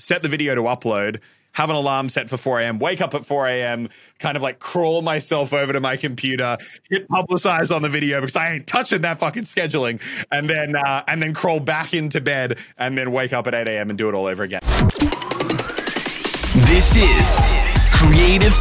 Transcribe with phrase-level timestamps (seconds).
[0.00, 1.20] set the video to upload,
[1.52, 4.58] have an alarm set for 4 a.m., wake up at 4 a.m., kind of like
[4.60, 6.56] crawl myself over to my computer,
[6.88, 10.00] hit publicize on the video because I ain't touching that fucking scheduling,
[10.30, 13.68] and then uh, and then crawl back into bed and then wake up at 8
[13.68, 13.90] a.m.
[13.90, 14.60] and do it all over again.
[16.66, 17.40] This is
[17.92, 18.54] Creative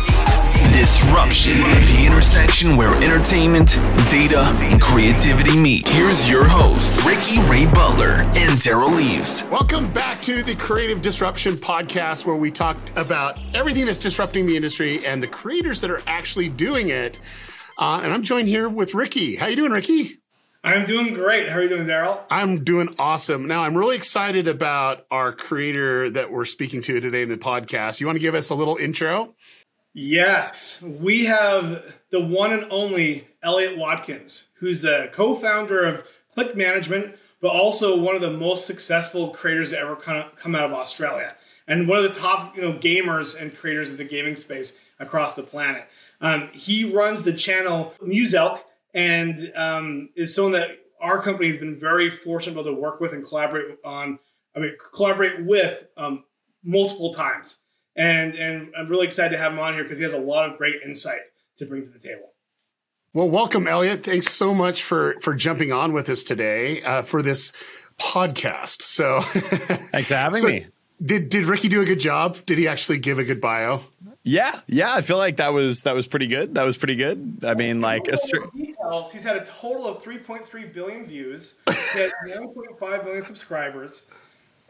[0.79, 3.71] Disruption, the intersection where entertainment,
[4.09, 5.85] data, and creativity meet.
[5.85, 9.43] Here's your host, Ricky Ray Butler and Daryl Eaves.
[9.51, 14.55] Welcome back to the Creative Disruption podcast, where we talked about everything that's disrupting the
[14.55, 17.19] industry and the creators that are actually doing it.
[17.77, 19.35] Uh, and I'm joined here with Ricky.
[19.35, 20.19] How you doing, Ricky?
[20.63, 21.49] I'm doing great.
[21.49, 22.21] How are you doing, Daryl?
[22.29, 23.47] I'm doing awesome.
[23.47, 27.99] Now, I'm really excited about our creator that we're speaking to today in the podcast.
[27.99, 29.35] You want to give us a little intro?
[29.93, 37.15] Yes, we have the one and only Elliot Watkins, who's the co-founder of Click Management,
[37.41, 41.35] but also one of the most successful creators to ever come out of Australia,
[41.67, 45.33] and one of the top you know gamers and creators of the gaming space across
[45.33, 45.87] the planet.
[46.21, 48.59] Um, he runs the channel Muselk,
[48.93, 50.69] and um, is someone that
[51.01, 54.19] our company has been very fortunate to work with and collaborate on.
[54.55, 56.25] I mean, collaborate with um,
[56.63, 57.61] multiple times
[57.99, 60.49] and and I'm really excited to have him on here because he has a lot
[60.49, 61.21] of great insight
[61.57, 62.31] to bring to the table.
[63.13, 64.03] Well, welcome, Elliot.
[64.03, 67.51] Thanks so much for for jumping on with us today uh, for this
[67.97, 68.81] podcast.
[68.81, 70.67] So, thanks for having so me.
[71.03, 72.37] Did did Ricky do a good job?
[72.45, 73.83] Did he actually give a good bio?
[74.23, 76.55] Yeah, yeah, I feel like that was that was pretty good.
[76.55, 77.39] That was pretty good.
[77.43, 78.17] I mean, like a
[78.55, 79.11] details.
[79.11, 81.55] He's had a total of 3.3 billion views.
[81.93, 84.05] He has 1.5 million subscribers,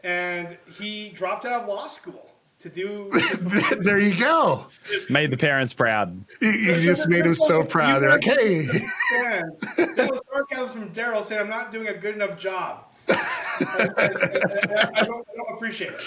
[0.02, 2.29] and he dropped out of law school
[2.60, 3.10] to do.
[3.80, 4.66] there you go.
[5.08, 6.24] Made the parents proud.
[6.40, 8.02] You, you just made them so proud.
[8.02, 8.66] They're like, hey.
[9.76, 12.84] There was sarcasm from Daryl saying, I'm not doing a good enough job.
[13.08, 14.04] I, I, I,
[14.96, 16.02] I, don't, I don't appreciate it.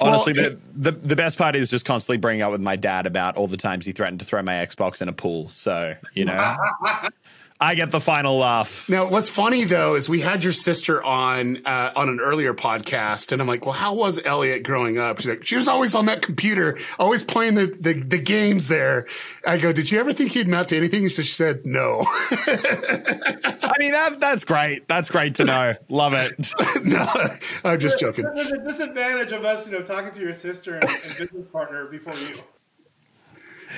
[0.00, 3.06] Honestly, well, the, the the best part is just constantly bringing up with my dad
[3.06, 5.48] about all the times he threatened to throw my Xbox in a pool.
[5.48, 6.56] So you know,
[7.60, 8.86] I get the final laugh.
[8.88, 13.32] Now, what's funny though is we had your sister on uh, on an earlier podcast,
[13.32, 16.06] and I'm like, "Well, how was Elliot growing up?" She's like, "She was always on
[16.06, 19.06] that computer, always playing the the, the games there."
[19.46, 23.72] I go, "Did you ever think he'd amount to anything?" So she said, "No." I
[23.78, 24.86] mean, that's that's great.
[24.86, 25.74] That's great to know.
[25.88, 26.50] Love it.
[26.84, 27.06] no,
[27.64, 28.26] I'm just joking.
[28.34, 31.86] There's a disadvantage of us, you know, talking to your sister and, and business partner
[31.86, 32.36] before you.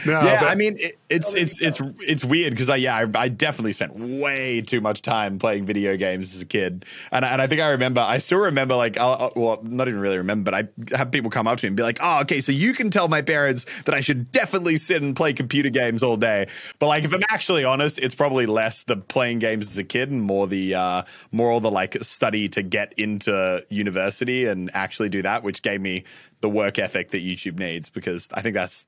[0.06, 3.28] No, yeah, I mean it, it's it's it's it's weird because I yeah I, I,
[3.28, 7.46] definitely spent way too much time playing video games as a kid, and and I
[7.46, 10.96] think I remember I still remember like I'll, well not even really remember, but I
[10.96, 13.08] have people come up to me and be like, oh okay, so you can tell
[13.08, 16.48] my parents that I should definitely sit and play computer games all day,
[16.78, 20.10] but like if I'm actually honest, it's probably less the playing games as a kid
[20.10, 25.08] and more the uh more all the like study to get into university and actually
[25.08, 26.04] do that, which gave me
[26.40, 28.86] the work ethic that YouTube needs because I think that's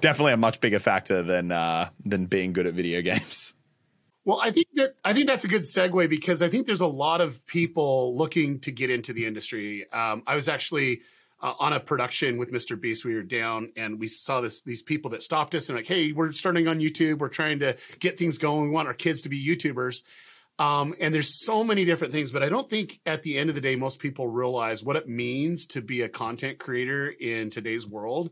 [0.00, 3.54] definitely a much bigger factor than uh, than being good at video games.
[4.24, 6.86] Well, I think that I think that's a good segue because I think there's a
[6.86, 9.86] lot of people looking to get into the industry.
[9.92, 11.02] Um, I was actually
[11.40, 12.80] uh, on a production with Mr.
[12.80, 13.04] Beast.
[13.04, 16.12] We were down and we saw this these people that stopped us and like, hey,
[16.12, 17.18] we're starting on YouTube.
[17.18, 18.64] We're trying to get things going.
[18.64, 20.02] We want our kids to be YouTubers.
[20.58, 23.54] Um, and there's so many different things, but I don't think at the end of
[23.54, 27.86] the day, most people realize what it means to be a content creator in today's
[27.86, 28.30] world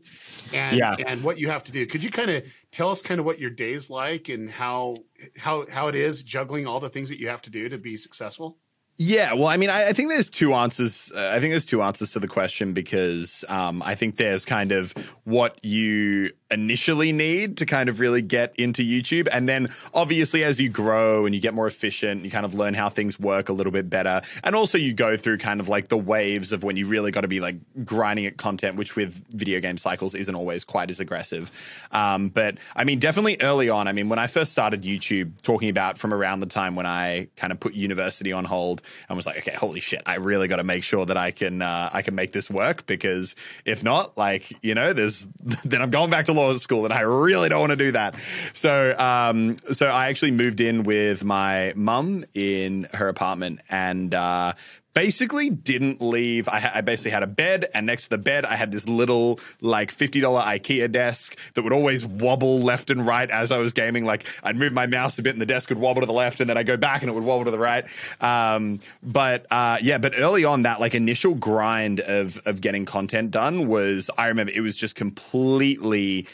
[0.51, 0.95] and, yeah.
[1.05, 1.85] and what you have to do.
[1.85, 4.97] Could you kind of tell us kind of what your day's like and how,
[5.37, 7.95] how, how it is juggling all the things that you have to do to be
[7.95, 8.57] successful?
[8.97, 11.11] Yeah, well, I mean, I, I think there's two answers.
[11.13, 14.71] Uh, I think there's two answers to the question because um, I think there's kind
[14.71, 14.93] of
[15.25, 19.27] what you initially need to kind of really get into YouTube.
[19.33, 22.73] And then obviously, as you grow and you get more efficient, you kind of learn
[22.73, 24.21] how things work a little bit better.
[24.45, 27.21] And also, you go through kind of like the waves of when you really got
[27.21, 31.01] to be like grinding at content, which with video game cycles isn't always quite as
[31.01, 31.51] aggressive.
[31.91, 35.67] Um, but I mean, definitely early on, I mean, when I first started YouTube, talking
[35.67, 39.25] about from around the time when I kind of put university on hold and was
[39.25, 42.01] like, okay, holy shit, I really got to make sure that I can, uh, I
[42.01, 43.35] can make this work because
[43.65, 45.27] if not, like, you know, there's,
[45.65, 48.15] then I'm going back to law school, and I really don't want to do that.
[48.53, 54.53] So, um, so I actually moved in with my mum in her apartment, and uh,
[54.95, 56.47] basically didn't leave.
[56.47, 58.87] I, ha- I, basically had a bed, and next to the bed, I had this
[58.87, 63.59] little like fifty dollar IKEA desk that would always wobble left and right as I
[63.59, 64.05] was gaming.
[64.05, 66.39] Like I'd move my mouse a bit, and the desk would wobble to the left,
[66.39, 67.85] and then I would go back, and it would wobble to the right.
[68.21, 73.29] Um, but uh, yeah, but early on, that like initial grind of of getting content
[73.29, 76.25] done was I remember it was just completely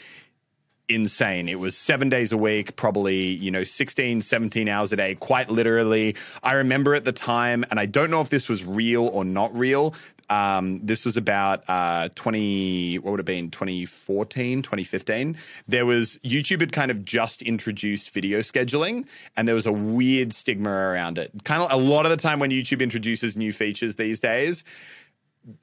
[0.94, 1.48] insane.
[1.48, 5.48] It was seven days a week, probably, you know, 16, 17 hours a day, quite
[5.48, 6.16] literally.
[6.42, 9.56] I remember at the time, and I don't know if this was real or not
[9.56, 9.94] real,
[10.32, 15.36] um, this was about uh, 20, what would have been, 2014, 2015.
[15.68, 19.06] There was, YouTube had kind of just introduced video scheduling
[19.36, 21.32] and there was a weird stigma around it.
[21.44, 24.64] Kind of a lot of the time when YouTube introduces new features these days,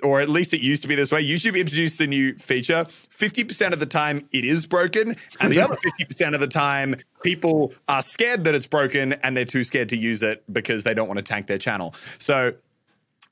[0.04, 1.26] or at least it used to be this way.
[1.26, 2.86] YouTube introduced a new feature.
[3.18, 5.16] 50% of the time it is broken.
[5.40, 9.46] And the other 50% of the time people are scared that it's broken and they're
[9.46, 11.94] too scared to use it because they don't want to tank their channel.
[12.18, 12.54] So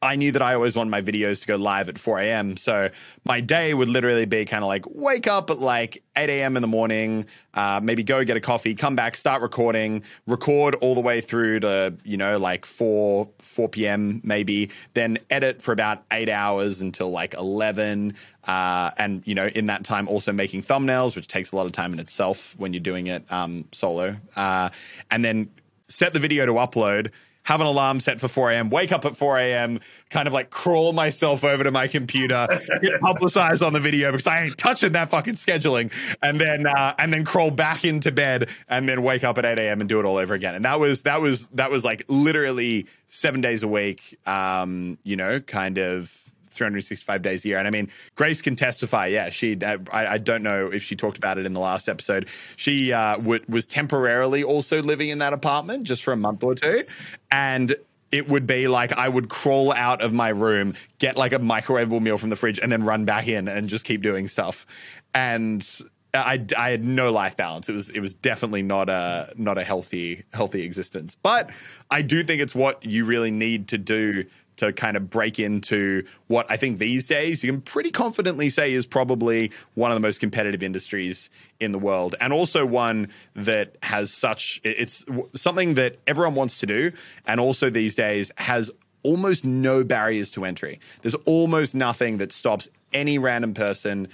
[0.02, 2.56] I knew that I always wanted my videos to go live at 4 a.m.
[2.56, 2.92] So
[3.26, 6.56] my day would literally be kind of like wake up at like 8 a.m.
[6.56, 10.94] in the morning, uh, maybe go get a coffee, come back, start recording, record all
[10.94, 14.22] the way through to, you know, like 4, 4 p.m.
[14.24, 18.14] maybe, then edit for about eight hours until like 11.
[18.44, 21.72] Uh, and, you know, in that time also making thumbnails, which takes a lot of
[21.72, 24.16] time in itself when you're doing it um, solo.
[24.36, 24.70] Uh,
[25.10, 25.50] and then
[25.90, 27.10] set the video to upload
[27.48, 29.80] have an alarm set for 4 a.m., wake up at 4 a.m.,
[30.10, 32.46] kind of like crawl myself over to my computer,
[32.82, 36.94] get publicized on the video because I ain't touching that fucking scheduling, and then uh,
[37.00, 39.80] and then crawl back into bed and then wake up at 8 a.m.
[39.80, 40.56] and do it all over again.
[40.56, 45.16] And that was that was that was like literally seven days a week, um, you
[45.16, 46.27] know, kind of
[46.58, 47.58] 365 days a year.
[47.58, 49.08] And I mean, Grace can testify.
[49.08, 49.58] Yeah, she.
[49.64, 52.28] I, I don't know if she talked about it in the last episode.
[52.56, 56.56] She uh, w- was temporarily also living in that apartment just for a month or
[56.56, 56.84] two,
[57.32, 57.76] and
[58.12, 62.02] it would be like I would crawl out of my room, get like a microwavable
[62.02, 64.66] meal from the fridge, and then run back in and just keep doing stuff.
[65.14, 65.68] And
[66.14, 67.70] I, I had no life balance.
[67.70, 71.16] It was it was definitely not a not a healthy healthy existence.
[71.16, 71.50] But
[71.92, 74.26] I do think it's what you really need to do
[74.58, 78.74] to kind of break into what I think these days you can pretty confidently say
[78.74, 83.76] is probably one of the most competitive industries in the world, and also one that
[83.82, 86.92] has such it's something that everyone wants to do,
[87.26, 88.70] and also these days has
[89.04, 90.80] almost no barriers to entry.
[91.02, 94.08] There's almost nothing that stops any random person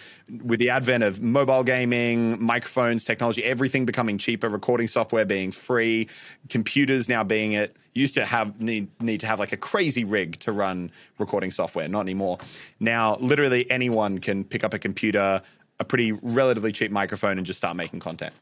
[0.43, 6.07] with the advent of mobile gaming, microphones, technology, everything becoming cheaper, recording software being free,
[6.49, 7.75] computers now being it.
[7.95, 11.87] Used to have need need to have like a crazy rig to run recording software,
[11.87, 12.39] not anymore.
[12.79, 15.43] Now, literally anyone can pick up a computer,
[15.79, 18.33] a pretty relatively cheap microphone and just start making content.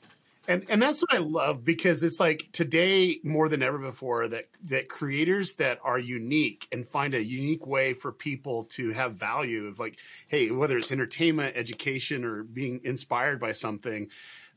[0.48, 4.46] And and that's what I love because it's like today more than ever before that
[4.66, 9.68] that creators that are unique and find a unique way for people to have value
[9.68, 14.10] of like, hey, whether it's entertainment, education, or being inspired by something,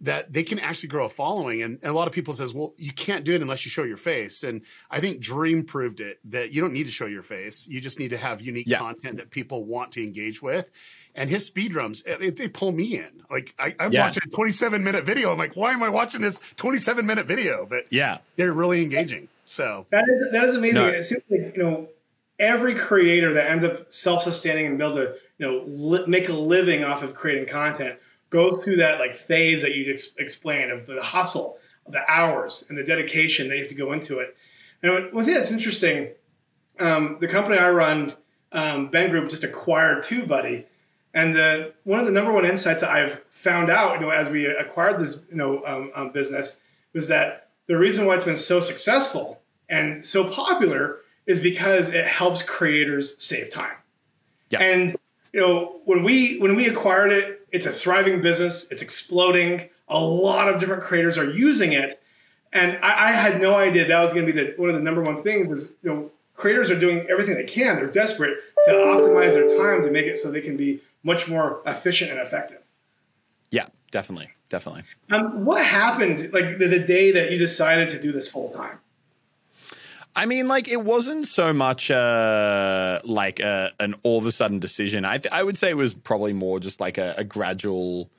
[0.04, 1.62] that they can actually grow a following.
[1.62, 3.84] And, and, a lot of people says, well, you can't do it unless you show
[3.84, 4.42] your face.
[4.44, 7.66] And I think Dream proved it that you don't need to show your face.
[7.66, 8.78] You just need to have unique yeah.
[8.78, 10.68] content that people want to engage with.
[11.14, 13.22] And his speedruns, they, they pull me in.
[13.30, 14.02] Like I, am yeah.
[14.02, 15.32] watching a 27 minute video.
[15.32, 17.66] I'm like, why am I watching this 27 minute video?
[17.66, 19.28] But yeah, they're really engaging.
[19.46, 20.82] So that is that is amazing.
[20.82, 20.88] No.
[20.88, 21.88] It seems like you know
[22.38, 26.32] every creator that ends up self sustaining and build a you know li- make a
[26.32, 27.98] living off of creating content
[28.34, 31.56] go through that like phase that you ex- explained of the hustle,
[31.88, 34.36] the hours, and the dedication they have to go into it.
[34.82, 36.08] And one thing that's interesting,
[36.80, 38.12] um, the company I run,
[38.50, 40.64] um, Ben Group, just acquired TubeBuddy.
[41.14, 44.28] And the, one of the number one insights that I've found out, you know, as
[44.30, 46.60] we acquired this, you know, um, um business,
[46.92, 52.04] was that the reason why it's been so successful and so popular is because it
[52.04, 53.76] helps creators save time.
[54.50, 54.58] Yeah.
[54.58, 54.96] And
[55.34, 58.70] you know, when we when we acquired it, it's a thriving business.
[58.70, 59.68] It's exploding.
[59.88, 62.00] A lot of different creators are using it,
[62.52, 64.80] and I, I had no idea that was going to be the, one of the
[64.80, 65.48] number one things.
[65.48, 67.74] Is you know, creators are doing everything they can.
[67.74, 71.62] They're desperate to optimize their time to make it so they can be much more
[71.66, 72.62] efficient and effective.
[73.50, 74.84] Yeah, definitely, definitely.
[75.10, 78.78] Um, what happened like the, the day that you decided to do this full time?
[80.16, 84.60] I mean, like it wasn't so much uh, like a, an all of a sudden
[84.60, 85.04] decision.
[85.04, 88.10] I th- I would say it was probably more just like a, a gradual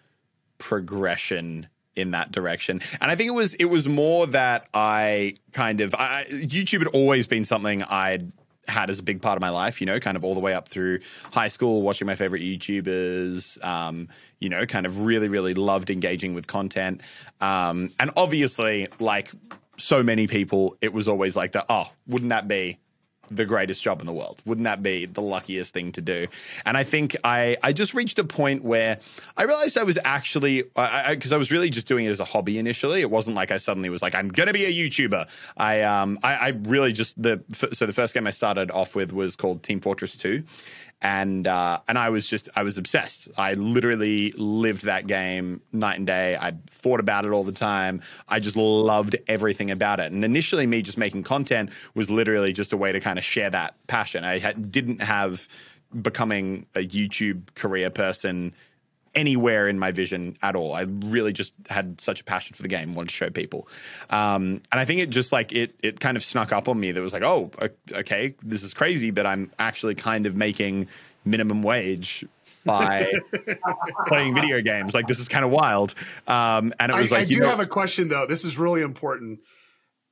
[0.57, 2.81] progression in that direction.
[2.99, 6.87] And I think it was it was more that I kind of I, YouTube had
[6.87, 8.31] always been something I'd
[8.67, 10.53] had as a big part of my life, you know, kind of all the way
[10.53, 10.99] up through
[11.31, 14.09] high school, watching my favorite YouTubers, um,
[14.39, 17.01] you know, kind of really, really loved engaging with content.
[17.41, 19.31] Um, and obviously, like
[19.77, 21.65] so many people, it was always like that.
[21.69, 22.79] oh, wouldn't that be
[23.31, 24.41] the greatest job in the world?
[24.45, 26.27] Wouldn't that be the luckiest thing to do?
[26.65, 28.99] And I think I I just reached a point where
[29.37, 32.19] I realized I was actually because I, I, I, was really just doing it as
[32.19, 33.01] a hobby initially.
[33.01, 35.27] It wasn't like I suddenly was like I'm gonna be a YouTuber.
[35.57, 39.11] I um I, I really just the so the first game I started off with
[39.11, 40.43] was called Team Fortress Two,
[41.01, 43.29] and uh, and I was just I was obsessed.
[43.37, 46.37] I literally lived that game night and day.
[46.39, 48.01] I thought about it all the time.
[48.27, 50.11] I just loved everything about it.
[50.11, 53.49] And initially, me just making content was literally just a way to kind of share
[53.49, 54.23] that passion.
[54.23, 55.47] I didn't have
[56.01, 58.53] becoming a YouTube career person
[59.15, 60.73] anywhere in my vision at all.
[60.73, 63.67] I really just had such a passion for the game, wanted to show people,
[64.09, 66.91] um, and I think it just like it it kind of snuck up on me.
[66.91, 67.51] That was like, oh,
[67.91, 70.87] okay, this is crazy, but I'm actually kind of making
[71.23, 72.25] minimum wage
[72.65, 73.11] by
[74.07, 74.93] playing video games.
[74.93, 75.93] Like this is kind of wild.
[76.27, 78.25] Um, and it was I, like, I do know, have a question though.
[78.25, 79.39] This is really important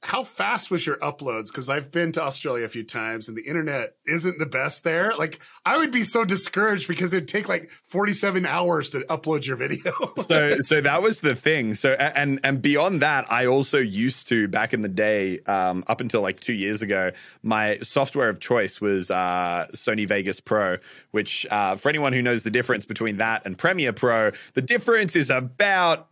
[0.04, 1.48] how fast was your uploads?
[1.48, 5.14] Because I've been to Australia a few times and the internet isn't the best there.
[5.18, 9.56] Like I would be so discouraged because it'd take like 47 hours to upload your
[9.56, 9.94] video.
[10.20, 11.74] so so that was the thing.
[11.74, 16.02] So and and beyond that, I also used to back in the day, um, up
[16.02, 20.78] until like two years ago, my software of choice was uh, Sony Vegas Pro,
[21.12, 25.16] which uh, for anyone who knows the difference between that and Premiere Pro, the difference
[25.16, 26.08] is about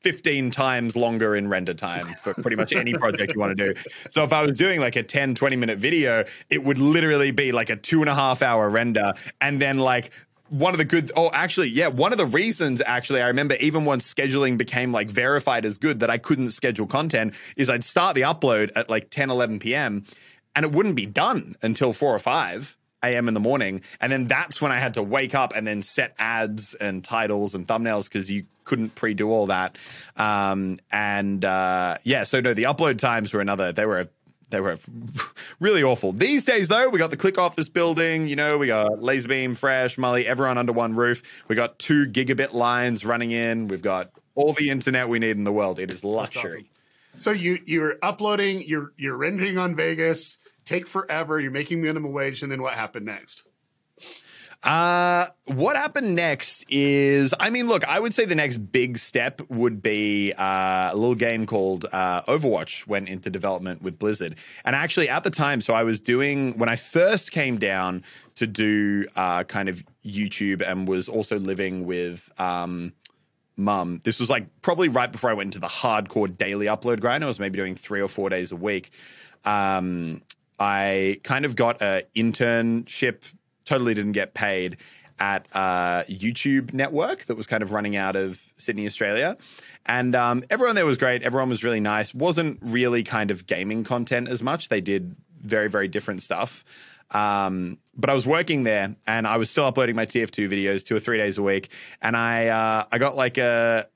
[0.00, 3.80] 15 times longer in render time for pretty much any project you want to do.
[4.10, 7.52] So if I was doing like a 10, 20 minute video, it would literally be
[7.52, 9.12] like a two and a half hour render.
[9.40, 10.10] And then like
[10.48, 13.84] one of the good oh actually yeah one of the reasons actually i remember even
[13.84, 18.16] once scheduling became like verified as good that i couldn't schedule content is i'd start
[18.16, 20.04] the upload at like 10 11 p.m
[20.56, 23.28] and it wouldn't be done until 4 or 5 a.m.
[23.28, 23.82] in the morning.
[24.00, 27.54] And then that's when I had to wake up and then set ads and titles
[27.54, 29.76] and thumbnails because you couldn't pre do all that.
[30.16, 34.08] Um, and uh, yeah, so no, the upload times were another, they were
[34.50, 34.78] they were
[35.60, 36.12] really awful.
[36.12, 38.28] These days, though, we got the Click Office building.
[38.28, 41.44] You know, we got Lazarbeam, Fresh, Molly, everyone under one roof.
[41.48, 43.68] We got two gigabit lines running in.
[43.68, 45.78] We've got all the internet we need in the world.
[45.78, 46.50] It is luxury.
[46.50, 46.66] Awesome.
[47.16, 50.38] So you you're uploading, you're you're rendering on Vegas
[50.70, 51.40] take forever.
[51.40, 53.48] You're making minimum wage, and then what happened next?
[54.62, 59.40] Uh, what happened next is, I mean, look, I would say the next big step
[59.48, 64.36] would be uh, a little game called uh, Overwatch went into development with Blizzard.
[64.66, 68.46] And actually, at the time, so I was doing, when I first came down to
[68.46, 72.92] do uh, kind of YouTube and was also living with, um,
[73.56, 74.00] mum.
[74.04, 77.22] This was like probably right before I went into the hardcore daily upload grind.
[77.22, 78.90] I was maybe doing three or four days a week.
[79.44, 80.22] Um,
[80.60, 83.22] I kind of got an internship,
[83.64, 84.76] totally didn't get paid
[85.18, 89.36] at a YouTube network that was kind of running out of Sydney, Australia.
[89.86, 91.22] And um, everyone there was great.
[91.22, 92.14] Everyone was really nice.
[92.14, 94.68] Wasn't really kind of gaming content as much.
[94.68, 96.64] They did very, very different stuff.
[97.10, 100.94] Um, but I was working there and I was still uploading my TF2 videos two
[100.94, 101.70] or three days a week.
[102.00, 103.86] And I, uh, I got like a,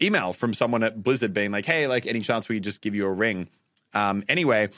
[0.00, 3.06] email from someone at Blizzard being like, hey, like any chance we just give you
[3.06, 3.48] a ring?
[3.92, 4.70] Um, anyway,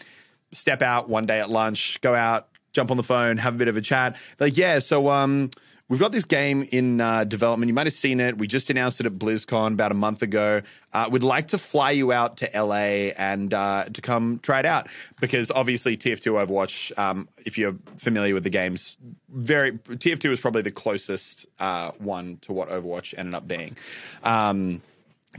[0.53, 3.69] step out one day at lunch, go out, jump on the phone, have a bit
[3.69, 4.17] of a chat.
[4.39, 5.51] like, yeah, so um,
[5.89, 7.69] we've got this game in uh, development.
[7.69, 8.39] You might have seen it.
[8.39, 10.63] We just announced it at BlizzCon about a month ago.
[10.93, 14.67] Uh, we'd like to fly you out to LA and uh, to come try it
[14.67, 14.89] out
[15.21, 18.99] because obviously TF2 Overwatch, um, if you're familiar with the games,
[19.29, 23.77] very TF2 was probably the closest uh, one to what Overwatch ended up being.
[24.23, 24.83] Um,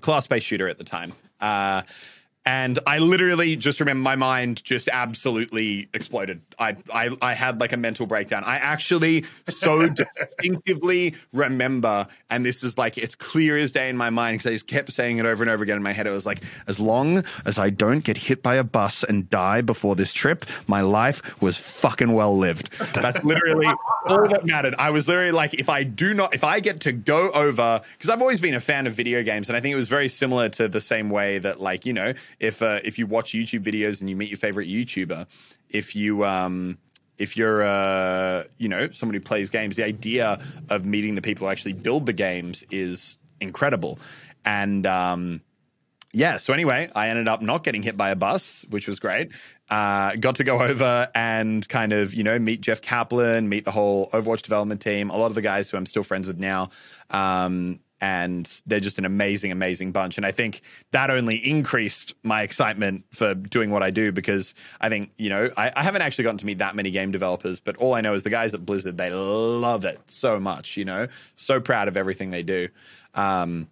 [0.01, 1.13] class-based shooter at the time.
[2.47, 6.41] And I literally just remember my mind just absolutely exploded.
[6.57, 8.45] I, I, I had like a mental breakdown.
[8.45, 14.09] I actually so distinctively remember, and this is like it's clear as day in my
[14.09, 16.07] mind because I just kept saying it over and over again in my head.
[16.07, 19.59] It was like, as long as I don't get hit by a bus and die
[19.59, 22.69] before this trip, my life was fucking well lived.
[22.93, 23.67] That's literally
[24.07, 24.73] all that mattered.
[24.79, 28.09] I was literally like, if I do not, if I get to go over, because
[28.09, 30.47] I've always been a fan of video games, and I think it was very similar
[30.47, 33.99] to the same way that like you know if uh, if you watch YouTube videos
[34.01, 35.27] and you meet your favorite YouTuber,
[35.69, 36.77] if you um,
[37.17, 40.39] if you're uh, you know somebody who plays games, the idea
[40.69, 43.99] of meeting the people who actually build the games is incredible.
[44.45, 45.41] And um,
[46.13, 49.31] yeah, so anyway, I ended up not getting hit by a bus, which was great.
[49.69, 53.71] Uh, got to go over and kind of, you know, meet Jeff Kaplan, meet the
[53.71, 56.69] whole Overwatch development team, a lot of the guys who I'm still friends with now.
[57.09, 60.17] Um, and they're just an amazing, amazing bunch.
[60.17, 60.61] And I think
[60.91, 65.49] that only increased my excitement for doing what I do because I think, you know,
[65.57, 68.13] I, I, haven't actually gotten to meet that many game developers, but all I know
[68.13, 71.97] is the guys at Blizzard, they love it so much, you know, so proud of
[71.97, 72.67] everything they do.
[73.15, 73.67] Um,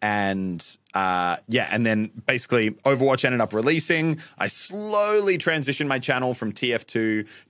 [0.00, 4.18] and uh, yeah, and then basically Overwatch ended up releasing.
[4.38, 6.86] I slowly transitioned my channel from TF2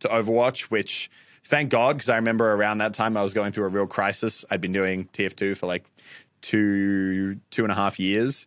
[0.00, 1.10] to Overwatch, which
[1.44, 4.44] thank God, because I remember around that time I was going through a real crisis.
[4.50, 5.84] I'd been doing TF2 for like
[6.40, 8.46] two two and a half years,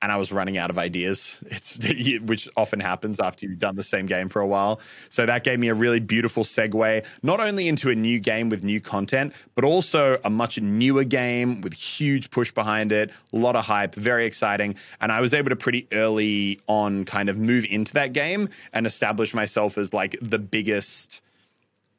[0.00, 1.42] and I was running out of ideas.
[1.50, 1.78] It's
[2.22, 4.80] which often happens after you've done the same game for a while.
[5.10, 8.64] So that gave me a really beautiful segue, not only into a new game with
[8.64, 13.54] new content, but also a much newer game with huge push behind it, a lot
[13.54, 14.74] of hype, very exciting.
[15.00, 18.86] And I was able to pretty early on kind of move into that game and
[18.86, 21.20] establish myself as like the biggest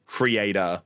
[0.06, 0.82] creator,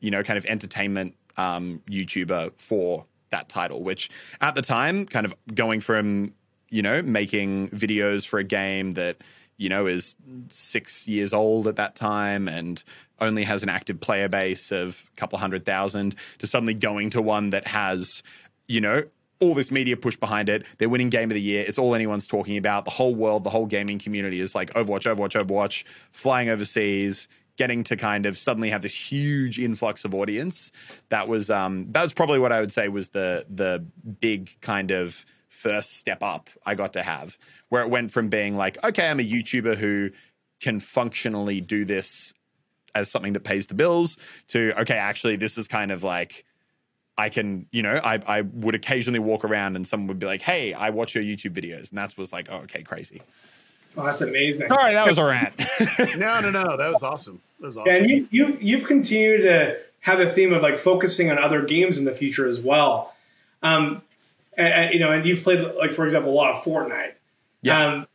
[0.00, 4.10] you know, kind of entertainment um, YouTuber for that title, which
[4.40, 6.34] at the time, kind of going from,
[6.68, 9.18] you know, making videos for a game that,
[9.56, 10.16] you know, is
[10.48, 12.82] six years old at that time and
[13.20, 17.20] only has an active player base of a couple hundred thousand to suddenly going to
[17.20, 18.22] one that has,
[18.66, 19.04] you know,
[19.40, 20.64] all this media push behind it.
[20.78, 21.64] They're winning game of the year.
[21.66, 22.84] It's all anyone's talking about.
[22.84, 27.26] The whole world, the whole gaming community is like Overwatch, Overwatch, Overwatch, flying overseas,
[27.56, 30.72] getting to kind of suddenly have this huge influx of audience.
[31.08, 33.84] That was um that was probably what I would say was the the
[34.20, 37.36] big kind of first step up I got to have,
[37.68, 40.10] where it went from being like, okay, I'm a YouTuber who
[40.60, 42.32] can functionally do this
[42.94, 44.16] as something that pays the bills
[44.48, 46.44] to okay, actually this is kind of like
[47.20, 50.40] I can, you know, I, I would occasionally walk around and someone would be like,
[50.40, 51.90] hey, I watch your YouTube videos.
[51.90, 53.20] And that's was like, oh, okay, crazy.
[53.96, 54.68] Oh, that's amazing.
[54.68, 55.52] Sorry, that was a rant.
[56.16, 56.76] no, no, no.
[56.76, 57.40] That was awesome.
[57.58, 57.92] That was awesome.
[57.92, 61.98] And you, you've you've continued to have the theme of like focusing on other games
[61.98, 63.14] in the future as well.
[63.62, 64.02] Um,
[64.56, 67.14] and, and, you know, and you've played like for example a lot of Fortnite.
[67.62, 67.86] Yeah.
[67.86, 68.06] Um,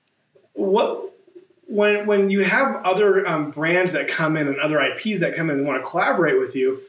[0.53, 1.13] what
[1.67, 5.49] when when you have other um, brands that come in and other IPs that come
[5.49, 6.81] in and want to collaborate with you,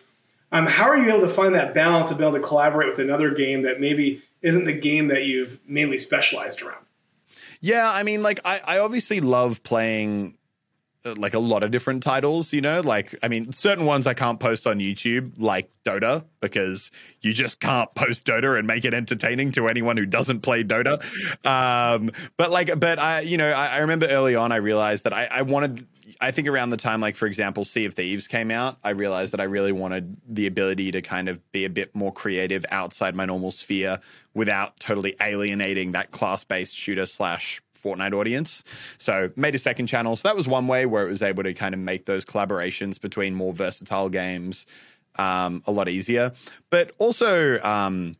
[0.52, 2.99] um, how are you able to find that balance of being able to collaborate with
[2.99, 6.86] another game that maybe isn't the game that you've mainly specialized around?
[7.61, 10.37] Yeah, I mean, like I, I obviously love playing
[11.15, 14.41] like a lot of different titles, you know, like I mean, certain ones I can't
[14.41, 19.53] post on YouTube, like Dota, because you just can't post Dota and make it entertaining
[19.53, 21.03] to anyone who doesn't play Dota.
[21.47, 25.13] Um, but like, but I, you know, I, I remember early on, I realized that
[25.13, 25.87] I, I wanted
[26.21, 29.33] I think around the time, like for example, Sea of Thieves came out, I realized
[29.33, 33.15] that I really wanted the ability to kind of be a bit more creative outside
[33.15, 34.01] my normal sphere
[34.35, 38.64] without totally alienating that class-based shooter slash Fortnite audience.
[38.99, 40.16] So made a second channel.
[40.16, 43.00] So that was one way where it was able to kind of make those collaborations
[43.00, 44.66] between more versatile games
[45.16, 46.33] um, a lot easier.
[46.71, 48.16] But also, um,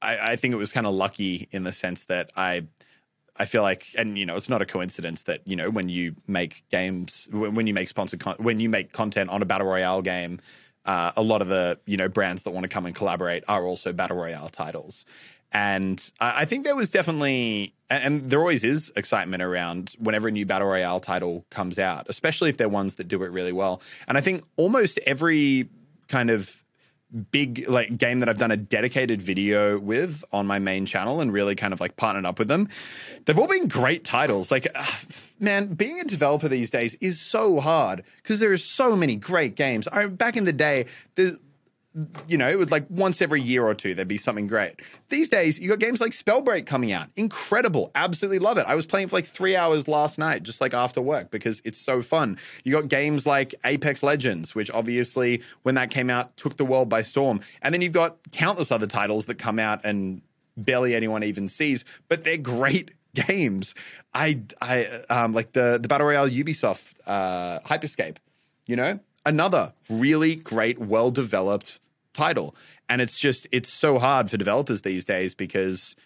[0.00, 2.64] I, I think it was kind of lucky in the sense that I
[3.36, 6.14] I feel like, and you know, it's not a coincidence that you know when you
[6.26, 10.02] make games, when you make sponsored, con- when you make content on a battle royale
[10.02, 10.40] game,
[10.84, 13.64] uh, a lot of the you know brands that want to come and collaborate are
[13.64, 15.06] also battle royale titles,
[15.52, 20.30] and I, I think there was definitely, and there always is excitement around whenever a
[20.30, 23.82] new battle royale title comes out, especially if they're ones that do it really well.
[24.08, 25.68] And I think almost every
[26.08, 26.62] kind of
[27.30, 31.30] big like game that I've done a dedicated video with on my main channel and
[31.32, 32.68] really kind of like partnered up with them.
[33.24, 34.50] They've all been great titles.
[34.50, 34.84] Like uh,
[35.38, 39.56] man, being a developer these days is so hard because there are so many great
[39.56, 39.86] games.
[39.88, 41.38] I back in the day, there's
[42.26, 44.80] you know, it was like once every year or two, there'd be something great.
[45.08, 47.08] These days, you got games like Spellbreak coming out.
[47.16, 47.90] Incredible.
[47.94, 48.64] Absolutely love it.
[48.66, 51.78] I was playing for like three hours last night, just like after work, because it's
[51.78, 52.38] so fun.
[52.64, 56.88] You got games like Apex Legends, which obviously, when that came out, took the world
[56.88, 57.40] by storm.
[57.60, 60.22] And then you've got countless other titles that come out and
[60.56, 63.74] barely anyone even sees, but they're great games.
[64.14, 68.16] I, I, um, like the, the Battle Royale Ubisoft, uh, Hyperscape,
[68.66, 71.80] you know, another really great, well developed
[72.12, 72.54] title.
[72.88, 75.96] And it's just, it's so hard for developers these days because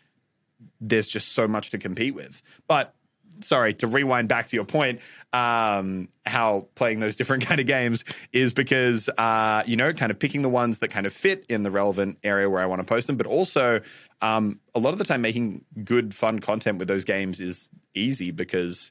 [0.81, 2.43] there's just so much to compete with.
[2.69, 2.95] But
[3.41, 5.01] sorry to rewind back to your point
[5.33, 10.19] um, how playing those different kind of games is because uh, you know kind of
[10.19, 12.85] picking the ones that kind of fit in the relevant area where i want to
[12.85, 13.81] post them but also
[14.23, 18.31] um, a lot of the time making good fun content with those games is easy
[18.31, 18.91] because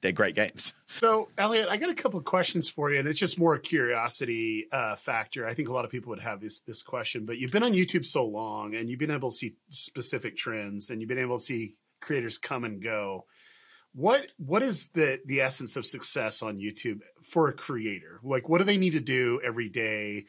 [0.00, 0.72] they're great games.
[1.00, 3.60] So, Elliot, I got a couple of questions for you, and it's just more a
[3.60, 5.46] curiosity uh, factor.
[5.46, 7.74] I think a lot of people would have this this question, but you've been on
[7.74, 11.36] YouTube so long, and you've been able to see specific trends, and you've been able
[11.36, 13.26] to see creators come and go.
[13.94, 18.18] What what is the the essence of success on YouTube for a creator?
[18.22, 20.24] Like, what do they need to do every day?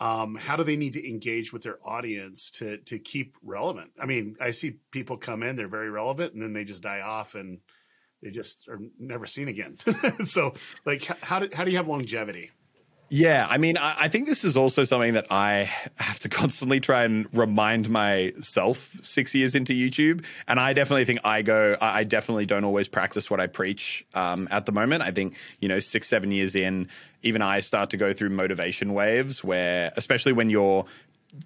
[0.00, 3.90] Um, how do they need to engage with their audience to to keep relevant?
[4.00, 7.02] I mean, I see people come in, they're very relevant, and then they just die
[7.02, 7.58] off and
[8.22, 9.78] they just are never seen again.
[10.24, 10.54] so,
[10.84, 12.50] like, how do how do you have longevity?
[13.10, 16.78] Yeah, I mean, I, I, think this is also something that I have to constantly
[16.78, 20.24] try and remind myself six years into YouTube.
[20.46, 24.46] And I definitely think I go, I definitely don't always practice what I preach um,
[24.50, 25.02] at the moment.
[25.02, 26.88] I think, you know, six, seven years in,
[27.22, 30.84] even I start to go through motivation waves where, especially when you're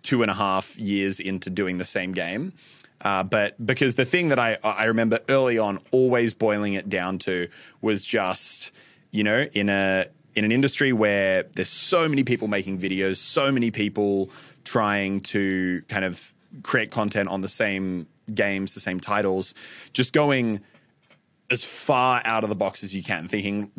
[0.02, 2.54] two and a half years into doing the same game,
[3.02, 7.18] uh, but because the thing that I I remember early on always boiling it down
[7.20, 7.48] to
[7.80, 8.72] was just
[9.10, 13.52] you know in a in an industry where there's so many people making videos, so
[13.52, 14.30] many people
[14.64, 19.54] trying to kind of create content on the same games, the same titles,
[19.92, 20.60] just going
[21.50, 23.70] as far out of the box as you can, thinking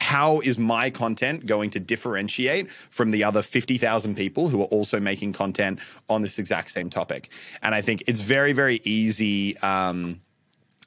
[0.00, 5.00] how is my content going to differentiate from the other 50,000 people who are also
[5.00, 7.30] making content on this exact same topic?
[7.62, 9.56] And I think it's very, very easy.
[9.58, 10.20] Um,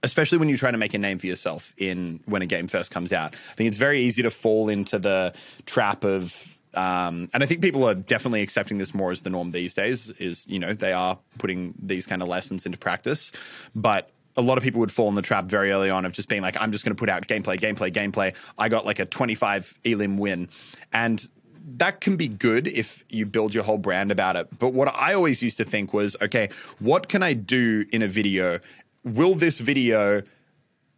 [0.03, 2.89] especially when you're trying to make a name for yourself in when a game first
[2.89, 3.35] comes out.
[3.35, 5.33] I think it's very easy to fall into the
[5.65, 9.51] trap of um, and I think people are definitely accepting this more as the norm
[9.51, 10.09] these days.
[10.11, 13.31] Is you know they are putting these kind of lessons into practice,
[13.75, 16.29] but a lot of people would fall in the trap very early on of just
[16.29, 18.35] being like, I'm just going to put out gameplay, gameplay, gameplay.
[18.57, 20.49] I got like a 25 elim win,
[20.93, 21.27] and
[21.77, 24.47] that can be good if you build your whole brand about it.
[24.59, 28.07] But what I always used to think was, okay, what can I do in a
[28.07, 28.59] video?
[29.03, 30.21] Will this video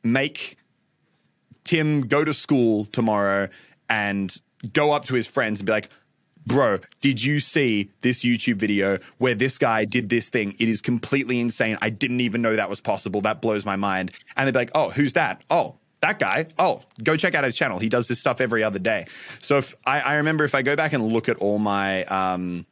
[0.04, 0.58] make
[1.64, 3.50] Tim go to school tomorrow
[3.90, 4.36] and
[4.72, 5.90] go up to his friends and be like,
[6.46, 10.56] bro, did you see this YouTube video where this guy did this thing?
[10.60, 11.78] It is completely insane.
[11.82, 13.22] I didn't even know that was possible.
[13.22, 14.12] That blows my mind.
[14.36, 15.44] And they'd be like, oh, who's that?
[15.50, 16.48] Oh, that guy.
[16.60, 17.80] Oh, go check out his channel.
[17.80, 19.08] He does this stuff every other day.
[19.40, 22.66] So if I, I remember if I go back and look at all my, um,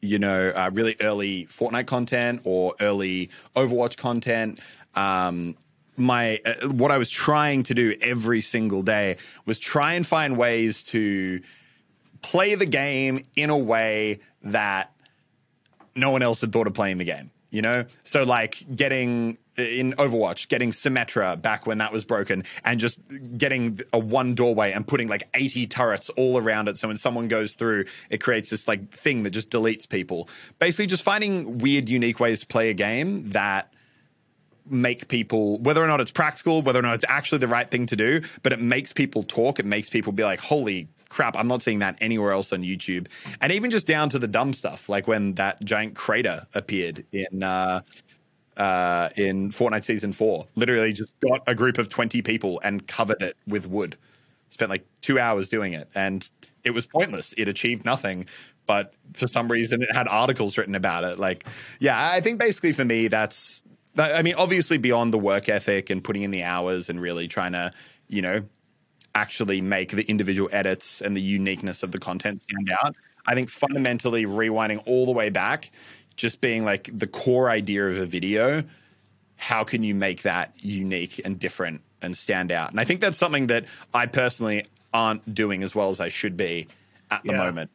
[0.00, 4.60] you know, uh, really early Fortnite content or early Overwatch content,
[4.94, 5.56] um,
[5.98, 10.36] my uh, what I was trying to do every single day was try and find
[10.36, 11.40] ways to
[12.30, 14.92] play the game in a way that
[15.94, 17.30] no one else had thought of playing the game.
[17.50, 22.44] You know, so like getting uh, in Overwatch, getting Symmetra back when that was broken,
[22.62, 22.98] and just
[23.38, 26.76] getting a one doorway and putting like 80 turrets all around it.
[26.76, 30.28] So when someone goes through, it creates this like thing that just deletes people.
[30.58, 33.72] Basically, just finding weird, unique ways to play a game that
[34.66, 37.86] make people whether or not it's practical whether or not it's actually the right thing
[37.86, 41.48] to do but it makes people talk it makes people be like holy crap i'm
[41.48, 43.06] not seeing that anywhere else on youtube
[43.40, 47.42] and even just down to the dumb stuff like when that giant crater appeared in
[47.42, 47.80] uh
[48.58, 53.22] uh, in Fortnite season four, literally just got a group of 20 people and covered
[53.22, 53.96] it with wood.
[54.50, 56.28] Spent like two hours doing it, and
[56.64, 57.34] it was pointless.
[57.34, 58.26] It achieved nothing,
[58.66, 61.18] but for some reason, it had articles written about it.
[61.18, 61.46] Like,
[61.78, 63.62] yeah, I think basically for me, that's
[63.96, 67.52] I mean, obviously beyond the work ethic and putting in the hours and really trying
[67.52, 67.72] to,
[68.08, 68.42] you know,
[69.14, 72.94] actually make the individual edits and the uniqueness of the content stand out.
[73.26, 75.70] I think fundamentally rewinding all the way back,
[76.16, 78.64] just being like the core idea of a video,
[79.36, 82.70] how can you make that unique and different and stand out?
[82.70, 86.36] And I think that's something that I personally aren't doing as well as I should
[86.36, 86.66] be
[87.10, 87.38] at the yeah.
[87.38, 87.70] moment.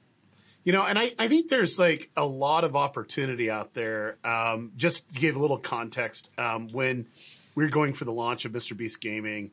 [0.64, 4.18] You know, and I, I think there's like a lot of opportunity out there.
[4.24, 7.08] Um, just to give a little context, um, when
[7.56, 8.76] we are going for the launch of Mr.
[8.76, 9.52] Beast Gaming,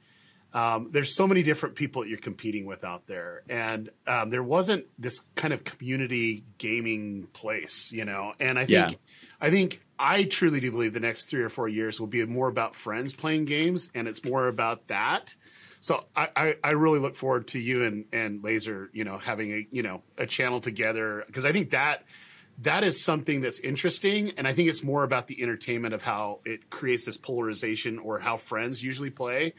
[0.53, 4.43] um, there's so many different people that you're competing with out there, and um, there
[4.43, 8.35] wasn't this kind of community gaming place, you know.
[8.41, 8.99] And I think, yeah.
[9.41, 12.49] I think, I truly do believe the next three or four years will be more
[12.49, 15.35] about friends playing games, and it's more about that
[15.81, 19.51] so I, I, I, really look forward to you and, and Laser, you know, having
[19.51, 21.25] a, you know, a channel together.
[21.33, 22.05] Cause I think that,
[22.59, 24.33] that is something that's interesting.
[24.37, 28.19] And I think it's more about the entertainment of how it creates this polarization or
[28.19, 29.55] how friends usually play.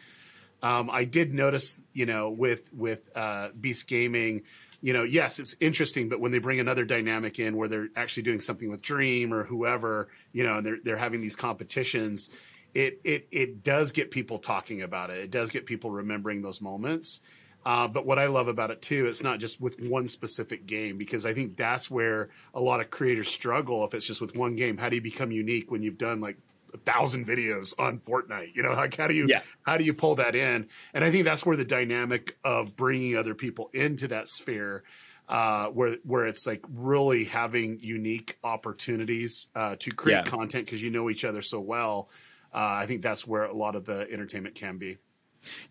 [0.64, 4.44] Um, I did notice, you know, with, with, uh, Beast Gaming,
[4.82, 8.24] you know, yes, it's interesting, but when they bring another dynamic in where they're actually
[8.24, 12.30] doing something with Dream or whoever, you know, and they're, they're having these competitions,
[12.74, 15.18] it it it does get people talking about it.
[15.18, 17.22] It does get people remembering those moments.
[17.64, 20.98] Uh, but what I love about it too, it's not just with one specific game
[20.98, 23.86] because I think that's where a lot of creators struggle.
[23.86, 26.38] If it's just with one game, how do you become unique when you've done like
[26.74, 28.56] a thousand videos on Fortnite?
[28.56, 29.42] You know, like how do you yeah.
[29.64, 30.68] how do you pull that in?
[30.94, 34.84] And I think that's where the dynamic of bringing other people into that sphere.
[35.30, 40.24] Uh, where where it's like really having unique opportunities uh, to create yeah.
[40.24, 42.10] content because you know each other so well
[42.54, 44.98] uh, I think that's where a lot of the entertainment can be.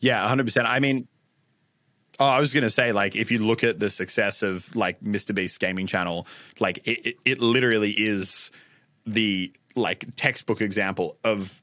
[0.00, 0.64] Yeah, 100%.
[0.66, 1.08] I mean,
[2.18, 5.00] Oh, I was going to say, like, if you look at the success of like
[5.00, 5.34] Mr.
[5.34, 6.26] Beast's gaming channel,
[6.58, 8.50] like it, it, it, literally is
[9.06, 11.62] the like textbook example of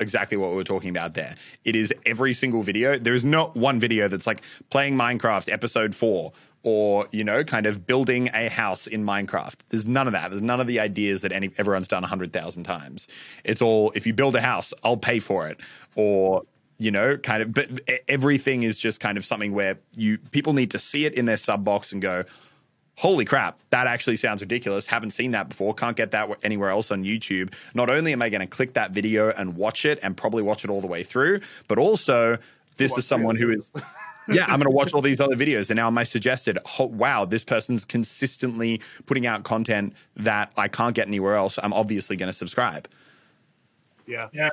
[0.00, 1.34] exactly what we were talking about there.
[1.64, 2.98] It is every single video.
[2.98, 7.66] There is not one video that's like playing Minecraft episode four or you know kind
[7.66, 11.20] of building a house in minecraft there's none of that there's none of the ideas
[11.20, 13.06] that any everyone's done 100000 times
[13.44, 15.58] it's all if you build a house i'll pay for it
[15.94, 16.42] or
[16.78, 17.68] you know kind of but
[18.08, 21.36] everything is just kind of something where you people need to see it in their
[21.36, 22.24] sub box and go
[22.98, 26.90] holy crap that actually sounds ridiculous haven't seen that before can't get that anywhere else
[26.90, 30.16] on youtube not only am i going to click that video and watch it and
[30.16, 32.36] probably watch it all the way through but also
[32.76, 33.70] this is someone who is
[34.28, 35.70] yeah, I'm going to watch all these other videos.
[35.70, 40.94] And now I suggested, oh, wow, this person's consistently putting out content that I can't
[40.94, 41.58] get anywhere else.
[41.62, 42.88] I'm obviously going to subscribe.
[44.06, 44.28] Yeah.
[44.32, 44.50] Yeah,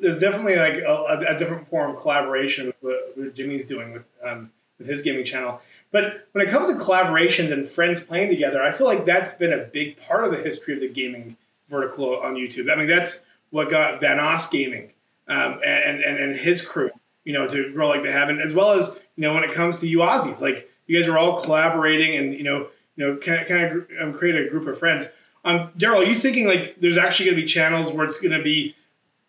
[0.00, 4.08] there's definitely like a, a different form of collaboration with what, what Jimmy's doing with
[4.24, 5.60] um, with his gaming channel.
[5.92, 9.52] But when it comes to collaborations and friends playing together, I feel like that's been
[9.52, 11.36] a big part of the history of the gaming
[11.68, 12.70] vertical on YouTube.
[12.70, 14.92] I mean, that's what got Vanoss Gaming
[15.28, 16.90] um, and, and and his crew,
[17.24, 19.52] you know, to grow like they have, and as well as you know when it
[19.52, 23.16] comes to you Aussies, like you guys are all collaborating and you know you know
[23.16, 25.08] kind of, kind of um, create a group of friends.
[25.44, 28.36] Um, Daryl, are you thinking like there's actually going to be channels where it's going
[28.36, 28.76] to be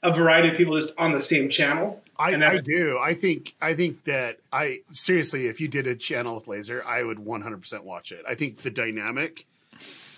[0.03, 2.01] a variety of people just on the same channel?
[2.21, 2.99] I, I, do.
[2.99, 7.01] I think I think that I seriously, if you did a channel with laser, I
[7.01, 8.23] would 100% watch it.
[8.27, 9.47] I think the dynamic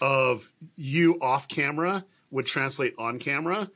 [0.01, 3.69] of you off camera would translate on camera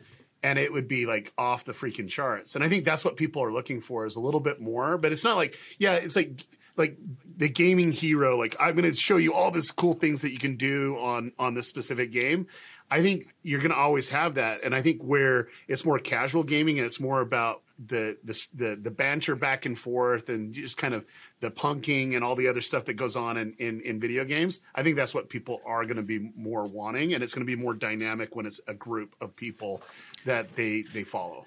[0.43, 2.55] and it would be like off the freaking charts.
[2.55, 5.11] And I think that's what people are looking for is a little bit more, but
[5.11, 6.97] it's not like yeah, it's like like
[7.37, 10.37] the gaming hero like I'm going to show you all this cool things that you
[10.37, 12.47] can do on on this specific game.
[12.89, 16.43] I think you're going to always have that and I think where it's more casual
[16.43, 20.77] gaming and it's more about the the the, the banter back and forth and just
[20.77, 21.05] kind of
[21.39, 24.61] the punking and all the other stuff that goes on in, in, in video games.
[24.73, 27.55] I think that's what people are going to be more wanting, and it's going to
[27.55, 29.81] be more dynamic when it's a group of people
[30.25, 31.45] that they they follow.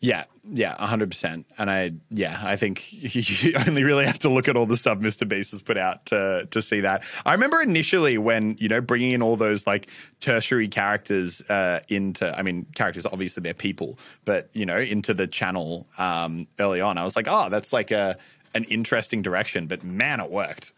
[0.00, 1.46] Yeah, yeah, hundred percent.
[1.58, 4.98] And I, yeah, I think you only really have to look at all the stuff
[4.98, 5.26] Mr.
[5.26, 7.02] Beast has put out to to see that.
[7.26, 9.88] I remember initially when you know bringing in all those like
[10.20, 15.26] tertiary characters uh, into, I mean, characters obviously they're people, but you know, into the
[15.26, 18.16] channel um, early on, I was like, oh, that's like a
[18.54, 19.66] an interesting direction.
[19.66, 20.72] But man, it worked.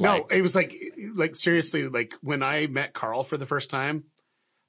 [0.00, 0.74] Like, no, it was like
[1.14, 4.04] like seriously, like when I met Carl for the first time,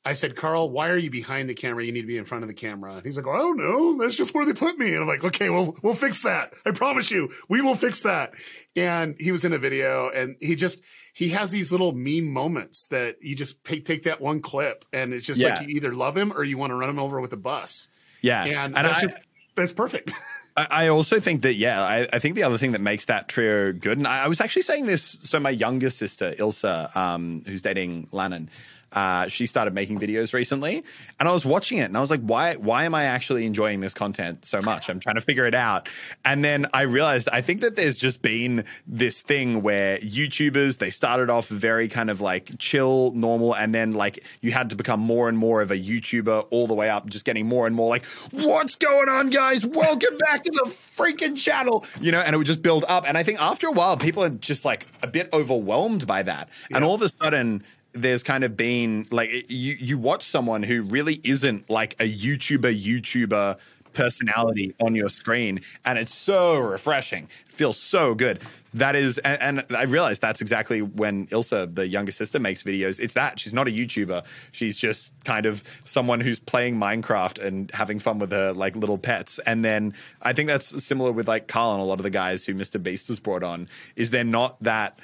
[0.05, 1.85] I said, Carl, why are you behind the camera?
[1.85, 2.95] You need to be in front of the camera.
[2.95, 3.97] And he's like, I don't know.
[3.97, 4.93] That's just where they put me.
[4.93, 6.53] And I'm like, okay, well, we'll fix that.
[6.65, 8.33] I promise you, we will fix that.
[8.77, 10.81] And he was in a video and he just,
[11.13, 15.13] he has these little meme moments that you just pay, take that one clip and
[15.13, 15.49] it's just yeah.
[15.49, 17.89] like you either love him or you want to run him over with a bus.
[18.21, 18.45] Yeah.
[18.45, 19.15] And, and that's I, just,
[19.55, 20.13] that's perfect.
[20.57, 23.71] I also think that yeah, I, I, think the other thing that makes that trio
[23.71, 25.03] good, and I, I was actually saying this.
[25.21, 28.49] So my younger sister Ilsa, um, who's dating Lannan,
[28.93, 30.83] uh, she started making videos recently,
[31.19, 32.55] and I was watching it, and I was like, "Why?
[32.55, 34.89] Why am I actually enjoying this content so much?
[34.89, 35.87] I'm trying to figure it out."
[36.25, 40.89] And then I realized I think that there's just been this thing where YouTubers they
[40.89, 44.99] started off very kind of like chill, normal, and then like you had to become
[44.99, 47.89] more and more of a YouTuber all the way up, just getting more and more
[47.89, 49.65] like, "What's going on, guys?
[49.65, 53.07] Welcome back to the freaking channel," you know, and it would just build up.
[53.07, 56.49] And I think after a while, people are just like a bit overwhelmed by that,
[56.69, 56.77] yeah.
[56.77, 60.83] and all of a sudden there's kind of been like you you watch someone who
[60.83, 63.57] really isn't like a YouTuber YouTuber
[63.93, 67.27] personality on your screen and it's so refreshing.
[67.47, 68.41] It feels so good.
[68.75, 72.99] That is and, and, i realized that's exactly when ilsa the younger sister makes videos.
[72.99, 73.39] It's that.
[73.39, 74.23] She's not a youtuber.
[74.51, 78.99] She's just kind of someone who's playing minecraft and having fun with her like little
[78.99, 79.39] pets.
[79.47, 82.45] And then i think that's similar with like carl and a lot of the guys
[82.45, 84.99] who mr beast has brought on is they're not that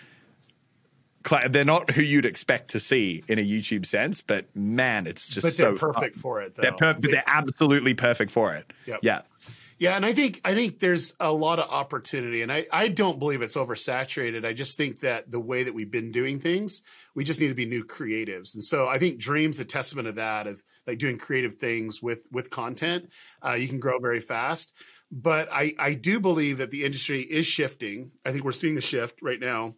[1.49, 5.45] they're not who you'd expect to see in a YouTube sense, but man, it's just
[5.45, 6.21] but they're so perfect fun.
[6.21, 6.55] for it.
[6.55, 6.61] Though.
[6.61, 8.71] They're per- they're absolutely perfect for it.
[8.85, 8.99] Yep.
[9.01, 9.21] Yeah.
[9.77, 13.19] Yeah, and I think I think there's a lot of opportunity, and I, I don't
[13.19, 14.45] believe it's oversaturated.
[14.45, 16.81] I just think that the way that we've been doing things,
[17.13, 20.15] we just need to be new creatives, and so I think Dream's a testament of
[20.15, 23.09] that, of like doing creative things with with content.
[23.45, 24.73] Uh, you can grow very fast,
[25.11, 28.11] but I I do believe that the industry is shifting.
[28.25, 29.75] I think we're seeing a shift right now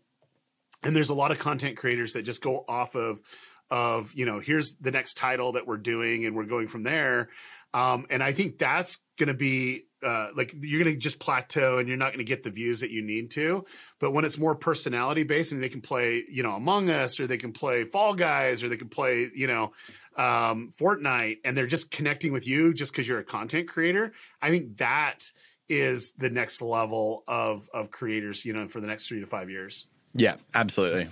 [0.84, 3.22] and there's a lot of content creators that just go off of
[3.70, 7.30] of you know here's the next title that we're doing and we're going from there.
[7.74, 11.80] Um, and i think that's going to be uh, like you're going to just plateau
[11.80, 13.66] and you're not going to get the views that you need to.
[14.00, 17.28] But when it's more personality based and they can play you know among us or
[17.28, 19.74] they can play fall guys or they can play you know
[20.16, 24.14] um, fortnite and they're just connecting with you just because you're a content creator.
[24.42, 25.32] I think that
[25.68, 29.50] is the next level of of creators you know for the next three to five
[29.50, 31.08] years yeah, absolutely.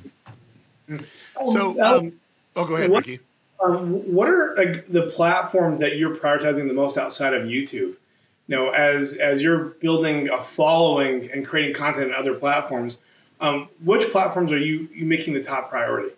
[1.45, 2.13] So, um, um,
[2.55, 3.23] oh, go ahead, what, Ricky.
[3.63, 7.95] Um, what are like, the platforms that you're prioritizing the most outside of YouTube?
[8.47, 12.99] You know, as as you're building a following and creating content in other platforms,
[13.39, 16.13] um, which platforms are you, you making the top priority?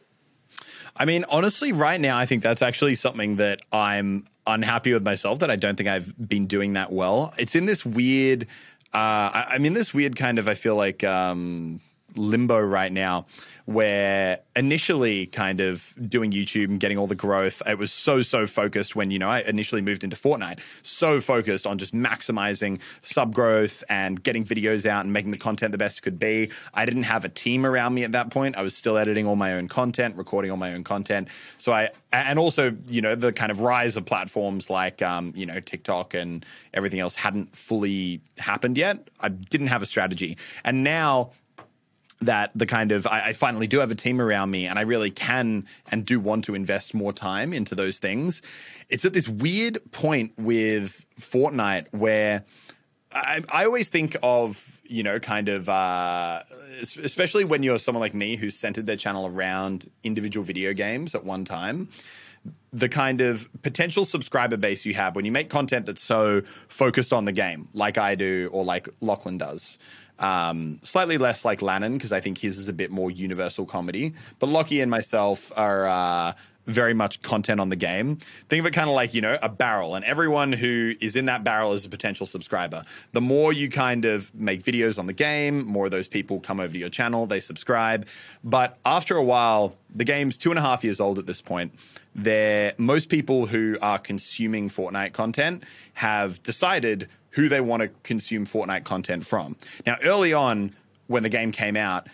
[0.95, 5.39] I mean, honestly, right now, I think that's actually something that I'm unhappy with myself
[5.39, 7.33] that I don't think I've been doing that well.
[7.37, 8.47] It's in this weird,
[8.93, 11.79] uh, I, am in this weird kind of, I feel like, um,
[12.17, 13.25] limbo right now
[13.67, 18.47] where initially kind of doing YouTube and getting all the growth, it was so, so
[18.47, 23.35] focused when, you know, I initially moved into Fortnite, so focused on just maximizing sub
[23.35, 26.49] growth and getting videos out and making the content the best it could be.
[26.73, 28.55] I didn't have a team around me at that point.
[28.55, 31.27] I was still editing all my own content, recording all my own content.
[31.57, 35.45] So I, and also, you know, the kind of rise of platforms like, um, you
[35.45, 39.09] know, TikTok and everything else hadn't fully happened yet.
[39.19, 40.37] I didn't have a strategy.
[40.63, 41.31] And now
[42.21, 44.81] that the kind of I, I, finally do have a team around me and I
[44.81, 48.41] really can and do want to invest more time into those things.
[48.89, 52.43] It's at this weird point with Fortnite where
[53.11, 56.41] I, I always think of, you know, kind of, uh,
[56.81, 61.23] especially when you're someone like me who's centered their channel around individual video games at
[61.23, 61.89] one time
[62.73, 67.13] the kind of potential subscriber base you have when you make content that's so focused
[67.13, 69.79] on the game, like I do or like Lachlan does.
[70.19, 74.13] Um, slightly less like Lannan because I think his is a bit more universal comedy.
[74.39, 76.33] But Lockie and myself are uh,
[76.67, 78.17] very much content on the game.
[78.49, 81.25] Think of it kind of like, you know, a barrel, and everyone who is in
[81.25, 82.83] that barrel is a potential subscriber.
[83.13, 86.59] The more you kind of make videos on the game, more of those people come
[86.59, 88.07] over to your channel, they subscribe.
[88.43, 91.73] But after a while, the game's two and a half years old at this point.
[92.13, 98.47] There, most people who are consuming Fortnite content have decided who they want to consume
[98.47, 99.55] Fortnite content from.
[99.85, 102.07] Now, early on, when the game came out,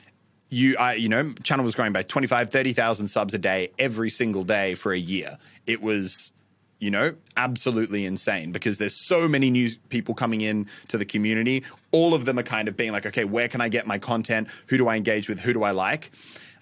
[0.49, 4.43] you I, you know, channel was growing by 25, 30,000 subs a day every single
[4.43, 5.37] day for a year.
[5.65, 6.33] It was
[6.79, 11.63] you know, absolutely insane because there's so many new people coming in to the community.
[11.91, 14.49] All of them are kind of being like, okay, where can I get my content?
[14.67, 15.39] Who do I engage with?
[15.39, 16.11] Who do I like?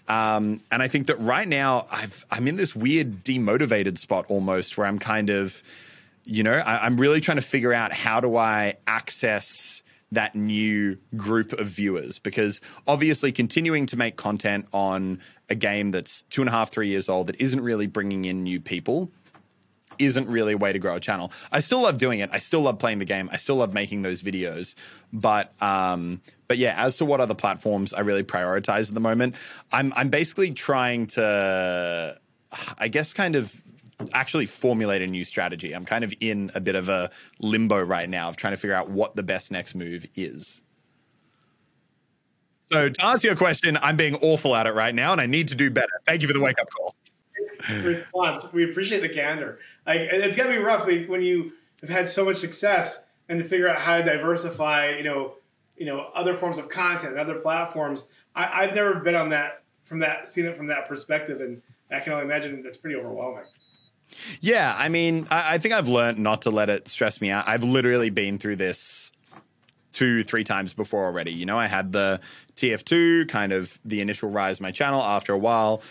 [0.07, 4.77] Um, and I think that right now I've, I'm in this weird demotivated spot almost
[4.77, 5.63] where I'm kind of,
[6.23, 10.97] you know, I, I'm really trying to figure out how do I access that new
[11.15, 16.49] group of viewers because obviously continuing to make content on a game that's two and
[16.49, 19.09] a half, three years old that isn't really bringing in new people
[19.99, 21.31] isn't really a way to grow a channel.
[21.51, 22.29] I still love doing it.
[22.33, 23.29] I still love playing the game.
[23.31, 24.75] I still love making those videos.
[25.13, 29.35] But um, but yeah, as to what other platforms I really prioritize at the moment,
[29.71, 32.19] I'm I'm basically trying to
[32.77, 33.53] I guess kind of
[34.13, 35.73] actually formulate a new strategy.
[35.73, 38.75] I'm kind of in a bit of a limbo right now of trying to figure
[38.75, 40.61] out what the best next move is.
[42.71, 45.49] So to answer your question, I'm being awful at it right now, and I need
[45.49, 45.91] to do better.
[46.07, 46.95] Thank you for the wake up call.
[47.83, 48.51] Response.
[48.53, 49.59] We appreciate the candor.
[49.85, 53.67] Like it's gonna be rough when you have had so much success and to figure
[53.67, 54.91] out how to diversify.
[54.91, 55.33] You know,
[55.75, 58.07] you know, other forms of content, other platforms.
[58.35, 61.61] I, I've never been on that from that seen it from that perspective, and
[61.91, 63.43] I can only imagine that's pretty overwhelming.
[64.39, 67.47] Yeah, I mean, I, I think I've learned not to let it stress me out.
[67.47, 69.11] I've literally been through this
[69.93, 71.31] two, three times before already.
[71.31, 72.21] You know, I had the
[72.55, 75.01] TF2, kind of the initial rise of my channel.
[75.01, 75.81] After a while,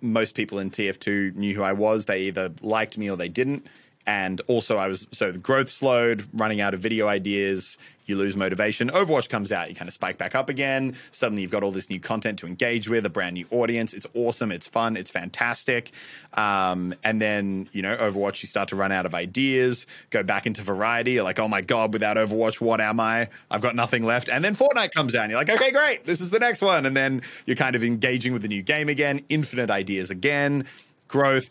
[0.00, 2.06] most people in TF2 knew who I was.
[2.06, 3.66] They either liked me or they didn't.
[4.06, 8.36] And also, I was so the growth slowed, running out of video ideas, you lose
[8.36, 8.88] motivation.
[8.90, 10.96] Overwatch comes out, you kind of spike back up again.
[11.10, 13.92] Suddenly, you've got all this new content to engage with, a brand new audience.
[13.92, 15.90] It's awesome, it's fun, it's fantastic.
[16.34, 20.46] Um, and then, you know, Overwatch, you start to run out of ideas, go back
[20.46, 21.12] into variety.
[21.12, 23.28] You're like, oh my God, without Overwatch, what am I?
[23.50, 24.28] I've got nothing left.
[24.28, 26.86] And then Fortnite comes out, and you're like, okay, great, this is the next one.
[26.86, 30.64] And then you're kind of engaging with the new game again, infinite ideas again,
[31.08, 31.50] growth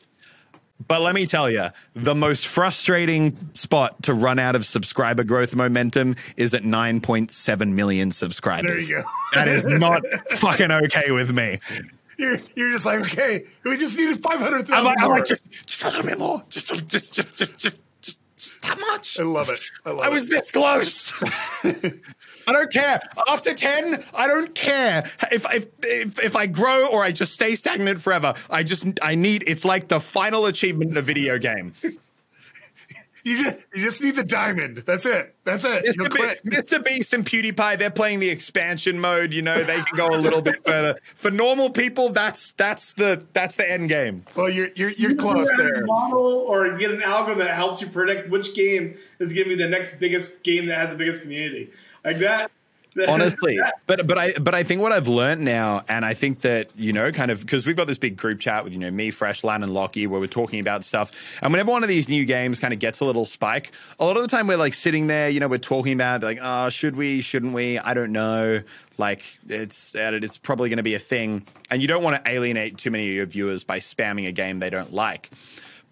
[0.88, 5.56] but let me tell you, the most frustrating spot to run out of subscriber growth
[5.56, 8.90] momentum is at 9.7 million subscribers.
[8.90, 9.10] There you go.
[9.34, 11.60] that is not fucking okay with me.
[12.18, 15.84] You're, you're just like, okay, we just needed 500,000 I'm like, I'm like just, just
[15.84, 16.44] a little bit more.
[16.50, 17.58] Just, just, just, just, just,
[18.02, 19.20] just, just that much.
[19.20, 19.60] I love it.
[19.86, 20.30] I love I was it.
[20.30, 21.14] this close.
[22.48, 23.00] I don't care.
[23.28, 25.10] After 10, I don't care.
[25.32, 29.16] If, if if if I grow or I just stay stagnant forever, I just I
[29.16, 31.74] need it's like the final achievement in a video game.
[33.26, 34.84] You just, you just need the diamond.
[34.86, 35.34] That's it.
[35.46, 35.84] That's it.
[35.84, 36.14] Mr.
[36.14, 36.86] Be- Mr.
[36.86, 40.44] Beast and PewDiePie, they're playing the expansion mode, you know, they can go a little
[40.44, 41.00] bit further.
[41.16, 44.26] For normal people, that's that's the that's the end game.
[44.36, 45.86] Well, you're you're you're close Either there.
[45.88, 49.64] Model or get an algorithm that helps you predict which game is going to be
[49.64, 51.72] the next biggest game that has the biggest community.
[52.06, 52.52] Like that.
[53.10, 56.70] honestly but but i but i think what i've learned now and i think that
[56.78, 59.12] you know kind of because we've got this big group chat with you know me
[59.12, 61.12] fresh lan and lockie where we're talking about stuff.
[61.42, 64.16] And whenever one of these new games kind of gets a little spike a lot
[64.16, 66.96] of the time we're like sitting there you know we're talking about like oh should
[66.96, 67.80] we shouldn't we?
[67.80, 68.62] I don't know.
[68.98, 71.46] Like it's it's probably going to be a thing.
[71.70, 74.60] And you don't want to alienate too many of your viewers by spamming a game
[74.60, 75.32] they don't like.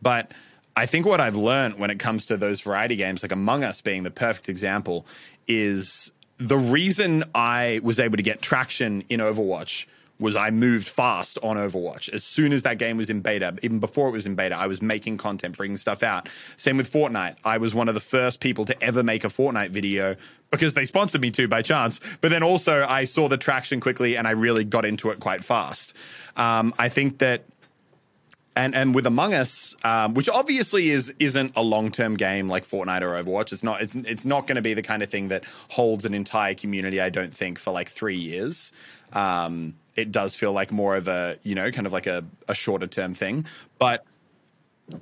[0.02, 0.32] But
[0.76, 3.82] I think what I've learned when it comes to those variety games, like Among Us
[3.82, 5.06] being the perfect example,
[5.48, 9.86] is the reason I was able to get traction in Overwatch
[10.20, 12.08] was I moved fast on Overwatch.
[12.14, 14.68] As soon as that game was in beta, even before it was in beta, I
[14.68, 16.30] was making content, bringing stuff out.
[16.56, 17.36] Same with Fortnite.
[17.44, 20.16] I was one of the first people to ever make a Fortnite video
[20.52, 22.00] because they sponsored me to by chance.
[22.22, 25.44] But then also, I saw the traction quickly and I really got into it quite
[25.44, 25.94] fast.
[26.38, 27.44] Um, I think that
[28.56, 32.68] and and with Among Us, um, which obviously is isn't a long term game like
[32.68, 33.52] Fortnite or Overwatch.
[33.52, 33.82] It's not.
[33.82, 37.02] It's it's not going to be the kind of thing that holds an entire community.
[37.02, 38.72] I don't think for like three years.
[39.14, 42.56] Um, it does feel like more of a you know kind of like a, a
[42.56, 43.46] shorter term thing,
[43.80, 44.06] but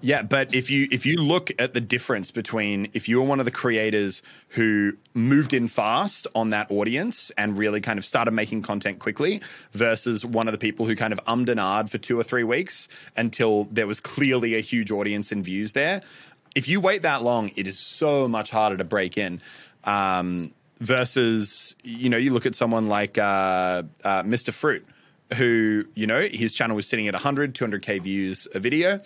[0.01, 3.39] yeah, but if you if you look at the difference between if you were one
[3.39, 8.31] of the creators who moved in fast on that audience and really kind of started
[8.31, 9.41] making content quickly
[9.73, 12.43] versus one of the people who kind of ummed and ahed for two or three
[12.43, 16.01] weeks until there was clearly a huge audience and views there.
[16.53, 19.41] If you wait that long, it is so much harder to break in.
[19.83, 24.51] Um, versus, you know, you look at someone like uh, uh, Mr.
[24.51, 24.85] Fruit,
[25.35, 28.99] who, you know, his channel was sitting at 100, 200K views a video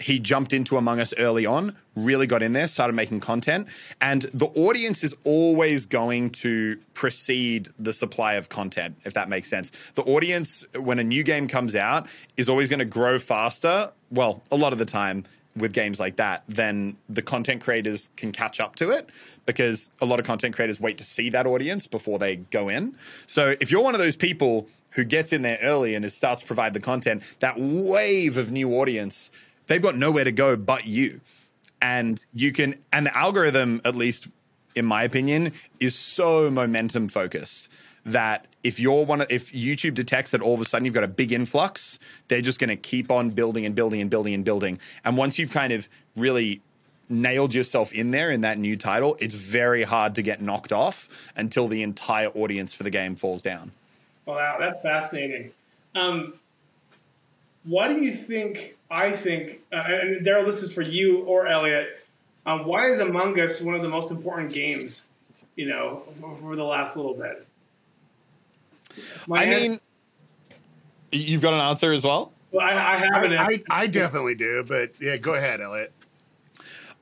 [0.00, 3.68] he jumped into Among Us early on, really got in there, started making content,
[4.00, 9.48] and the audience is always going to precede the supply of content, if that makes
[9.48, 9.72] sense.
[9.94, 13.90] The audience, when a new game comes out, is always going to grow faster.
[14.10, 15.24] Well, a lot of the time
[15.56, 19.10] with games like that, then the content creators can catch up to it
[19.46, 22.94] because a lot of content creators wait to see that audience before they go in.
[23.26, 26.46] So if you're one of those people who gets in there early and starts to
[26.46, 29.30] provide the content, that wave of new audience
[29.68, 31.20] they've got nowhere to go but you.
[31.80, 34.26] And you can, and the algorithm, at least
[34.74, 37.68] in my opinion, is so momentum focused
[38.04, 41.04] that if you're one of, if YouTube detects that all of a sudden you've got
[41.04, 41.98] a big influx,
[42.28, 44.78] they're just going to keep on building and building and building and building.
[45.04, 46.60] And once you've kind of really
[47.08, 51.30] nailed yourself in there in that new title, it's very hard to get knocked off
[51.36, 53.72] until the entire audience for the game falls down.
[54.26, 55.52] Wow, that's fascinating.
[55.94, 56.34] Um,
[57.64, 58.76] why do you think?
[58.90, 61.88] I think, uh, and Daryl, this is for you or Elliot.
[62.46, 65.06] Um, why is Among Us one of the most important games?
[65.56, 66.04] You know,
[66.40, 67.46] for the last little bit.
[69.26, 69.80] My I mean,
[71.12, 72.32] you've got an answer as well.
[72.50, 73.32] Well, I, I have an.
[73.32, 75.92] I, I definitely do, but yeah, go ahead, Elliot.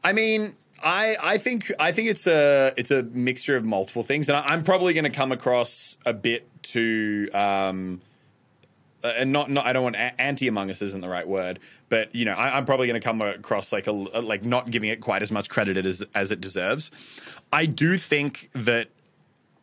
[0.03, 4.29] I mean, I I think I think it's a it's a mixture of multiple things,
[4.29, 7.29] and I, am probably going to come across a bit too.
[7.33, 8.01] Um,
[9.03, 12.15] uh, and not, not I don't want anti Among Us isn't the right word, but
[12.15, 15.01] you know I, am probably going to come across like a like not giving it
[15.01, 16.91] quite as much credit as as it deserves.
[17.53, 18.89] I do think that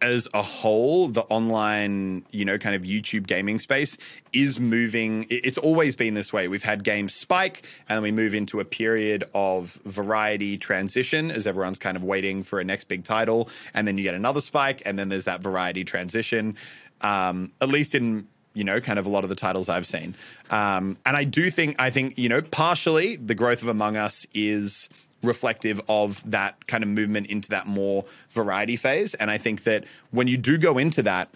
[0.03, 3.97] as a whole, the online, you know, kind of YouTube gaming space
[4.33, 5.25] is moving.
[5.29, 6.49] It's always been this way.
[6.49, 11.47] We've had games spike, and then we move into a period of variety transition as
[11.47, 14.81] everyone's kind of waiting for a next big title, and then you get another spike,
[14.85, 16.57] and then there's that variety transition.
[16.99, 20.15] Um, at least in you know, kind of a lot of the titles I've seen.
[20.49, 24.27] Um, and I do think, I think, you know, partially the growth of Among Us
[24.33, 24.89] is
[25.23, 29.13] reflective of that kind of movement into that more variety phase.
[29.15, 31.29] And I think that when you do go into that,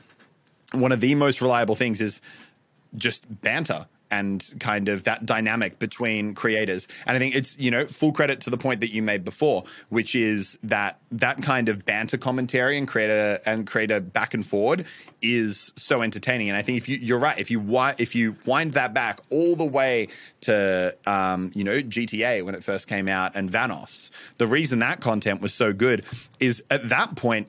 [0.73, 2.21] one of the most reliable things is
[2.95, 6.87] just banter and kind of that dynamic between creators.
[7.05, 9.63] And I think it's, you know, full credit to the point that you made before,
[9.89, 14.85] which is that that kind of banter commentary and creator and creator back and forward
[15.21, 16.49] is so entertaining.
[16.49, 17.63] And I think if you you're right, if you
[17.97, 20.07] if you wind that back all the way
[20.41, 25.01] to um, you know, GTA when it first came out and Vanoss, the reason that
[25.01, 26.03] content was so good
[26.39, 27.47] is at that point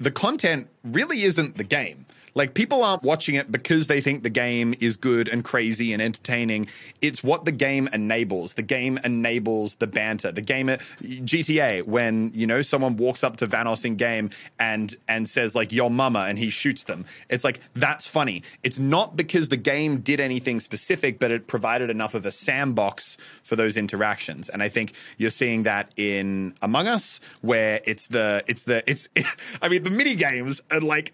[0.00, 2.03] the content really isn't the game
[2.34, 6.02] like people aren't watching it because they think the game is good and crazy and
[6.02, 6.68] entertaining.
[7.00, 8.54] It's what the game enables.
[8.54, 10.32] The game enables the banter.
[10.32, 10.66] The game
[11.02, 15.72] GTA when, you know, someone walks up to Vanoss in game and and says like
[15.72, 17.04] your mama and he shoots them.
[17.28, 18.42] It's like that's funny.
[18.62, 23.16] It's not because the game did anything specific, but it provided enough of a sandbox
[23.44, 24.48] for those interactions.
[24.48, 29.08] And I think you're seeing that in Among Us where it's the it's the it's
[29.62, 31.12] I mean the mini games are like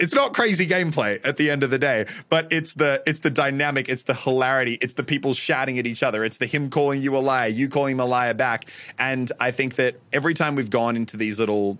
[0.00, 3.30] it's not crazy gameplay at the end of the day, but it's the it's the
[3.30, 7.02] dynamic, it's the hilarity, it's the people shouting at each other, it's the him calling
[7.02, 8.66] you a liar, you calling him a liar back.
[8.98, 11.78] And I think that every time we've gone into these little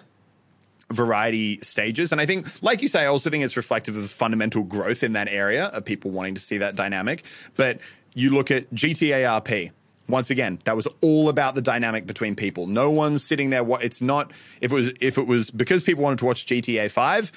[0.91, 2.13] variety stages.
[2.13, 5.13] And I think, like you say, I also think it's reflective of fundamental growth in
[5.15, 7.25] that area of people wanting to see that dynamic.
[7.57, 7.81] But
[8.15, 9.71] you look at GTA RP.
[10.09, 12.67] Once again, that was all about the dynamic between people.
[12.67, 13.63] No one's sitting there.
[13.83, 14.33] It's not.
[14.63, 17.31] If it was, if it was because people wanted to watch GTA Five,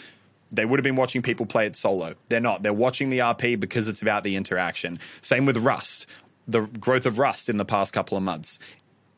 [0.52, 2.16] they would have been watching people play it solo.
[2.30, 2.64] They're not.
[2.64, 5.00] They're watching the RP because it's about the interaction.
[5.22, 6.08] Same with Rust,
[6.48, 8.60] the growth of Rust in the past couple of months.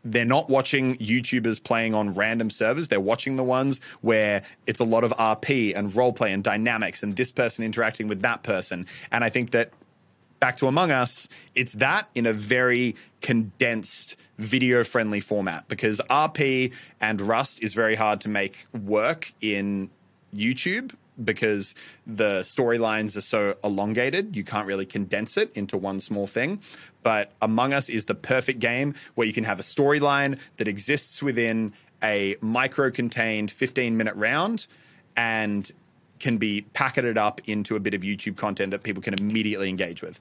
[0.03, 2.89] they're not watching YouTubers playing on random servers.
[2.89, 7.15] They're watching the ones where it's a lot of RP and roleplay and dynamics and
[7.15, 8.85] this person interacting with that person.
[9.11, 9.71] And I think that
[10.39, 16.73] back to Among Us, it's that in a very condensed video friendly format because RP
[16.99, 19.89] and Rust is very hard to make work in
[20.35, 21.75] YouTube because
[22.07, 24.35] the storylines are so elongated.
[24.35, 26.59] You can't really condense it into one small thing.
[27.03, 31.21] But Among Us is the perfect game where you can have a storyline that exists
[31.21, 31.73] within
[32.03, 34.67] a micro contained 15 minute round
[35.15, 35.71] and
[36.19, 40.01] can be packeted up into a bit of YouTube content that people can immediately engage
[40.01, 40.19] with.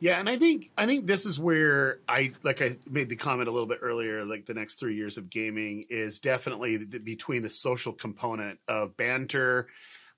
[0.00, 3.48] Yeah, and I think I think this is where I like I made the comment
[3.48, 4.24] a little bit earlier.
[4.24, 8.96] Like the next three years of gaming is definitely the, between the social component of
[8.96, 9.66] banter,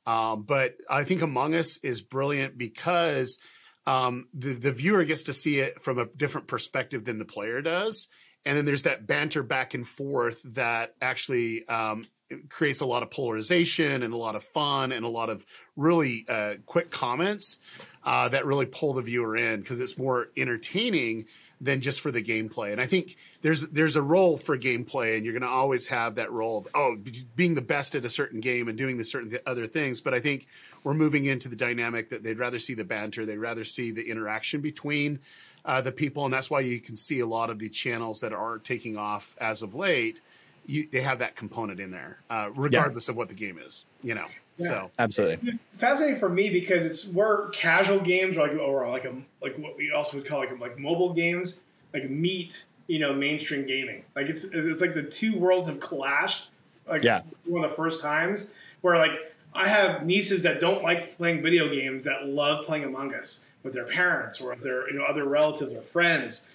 [0.07, 3.39] um, but I think Among Us is brilliant because
[3.87, 7.63] um, the the viewer gets to see it from a different perspective than the player
[7.63, 8.09] does,
[8.45, 12.05] and then there's that banter back and forth that actually um,
[12.49, 15.45] creates a lot of polarization and a lot of fun and a lot of
[15.77, 17.59] really uh, quick comments
[18.05, 21.27] uh, that really pull the viewer in because it's more entertaining
[21.61, 22.73] than just for the gameplay.
[22.73, 26.15] And I think there's there's a role for gameplay, and you're going to always have
[26.15, 26.97] that role of oh
[27.37, 30.01] being the best at a certain game and doing the certain other things.
[30.01, 30.47] But I think
[30.83, 34.09] we're moving into the dynamic that they'd rather see the banter, they'd rather see the
[34.09, 35.21] interaction between
[35.65, 38.33] uh, the people, and that's why you can see a lot of the channels that
[38.33, 40.23] are taking off as of late.
[40.67, 43.13] You, they have that component in there, uh, regardless yeah.
[43.13, 43.85] of what the game is.
[44.03, 44.27] You know.
[44.61, 44.67] Yeah.
[44.69, 49.15] So absolutely fascinating for me because it's where casual games or like or like a
[49.43, 51.61] like what we also would call like like mobile games
[51.93, 54.05] like meet you know mainstream gaming.
[54.15, 56.49] Like it's it's like the two worlds have clashed.
[56.89, 57.23] Like yeah.
[57.45, 59.13] one of the first times where like
[59.55, 63.73] I have nieces that don't like playing video games that love playing Among Us with
[63.73, 66.49] their parents or their you know other relatives or friends.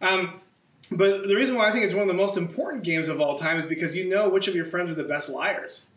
[0.00, 0.40] Um,
[0.90, 3.36] but the reason why I think it's one of the most important games of all
[3.36, 5.88] time is because you know which of your friends are the best liars.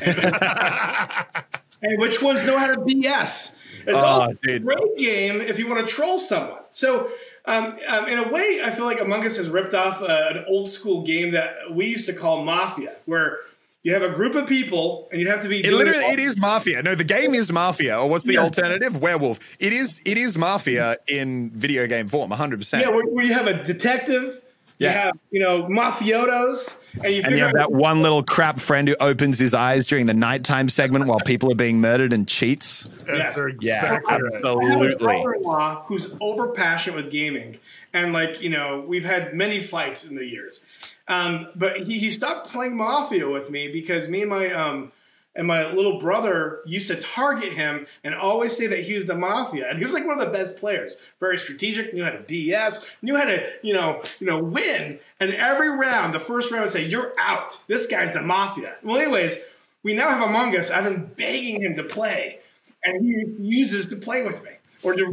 [1.84, 3.58] And which ones know how to BS.
[3.86, 4.56] It's oh, also dude.
[4.56, 6.62] a great game if you want to troll someone.
[6.70, 7.10] So,
[7.44, 10.44] um, um, in a way, I feel like Among Us has ripped off uh, an
[10.48, 13.40] old school game that we used to call Mafia, where
[13.82, 15.62] you have a group of people and you have to be.
[15.62, 16.82] It literally, it, it is Mafia.
[16.82, 18.00] No, the game is Mafia.
[18.00, 18.40] Or what's the yeah.
[18.40, 18.96] alternative?
[18.96, 19.38] Werewolf.
[19.58, 20.00] It is.
[20.06, 22.30] It is Mafia in video game form.
[22.30, 22.82] One hundred percent.
[22.82, 24.40] Yeah, where, where you have a detective
[24.78, 24.88] yeah.
[24.88, 26.80] You have, you know, mafiotos.
[27.02, 30.06] And you, and you have that one little crap friend who opens his eyes during
[30.06, 32.88] the nighttime segment while people are being murdered and cheats.
[33.06, 33.40] Yes.
[33.60, 35.24] Yeah, absolutely.
[35.40, 37.58] law who's overpassionate with gaming.
[37.92, 40.64] And, like, you know, we've had many fights in the years.
[41.08, 44.92] Um, but he, he stopped playing Mafia with me because me and my um,–
[45.36, 49.16] and my little brother used to target him and always say that he was the
[49.16, 49.68] mafia.
[49.68, 50.96] And he was like one of the best players.
[51.18, 55.00] Very strategic, knew how to BS, knew how to, you know, you know, win.
[55.20, 57.58] And every round, the first round would say, You're out.
[57.66, 58.76] This guy's the mafia.
[58.82, 59.38] Well, anyways,
[59.82, 60.70] we now have Among Us.
[60.70, 62.40] I've been begging him to play,
[62.82, 64.50] and he refuses to play with me.
[64.82, 65.12] Or to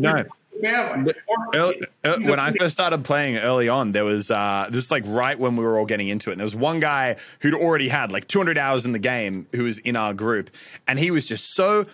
[1.56, 5.04] early, uh, when I first started playing early on, there was uh, this is like
[5.08, 6.34] right when we were all getting into it.
[6.34, 9.64] And there was one guy who'd already had like 200 hours in the game who
[9.64, 10.50] was in our group,
[10.88, 11.86] and he was just so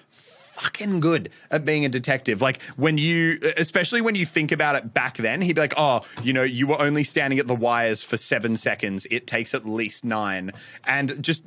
[0.58, 2.42] fucking good at being a detective.
[2.42, 6.02] Like when you, especially when you think about it back then, he'd be like, oh,
[6.24, 9.06] you know, you were only standing at the wires for seven seconds.
[9.12, 10.52] It takes at least nine.
[10.86, 11.44] And just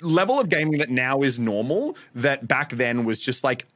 [0.00, 3.66] level of gaming that now is normal that back then was just like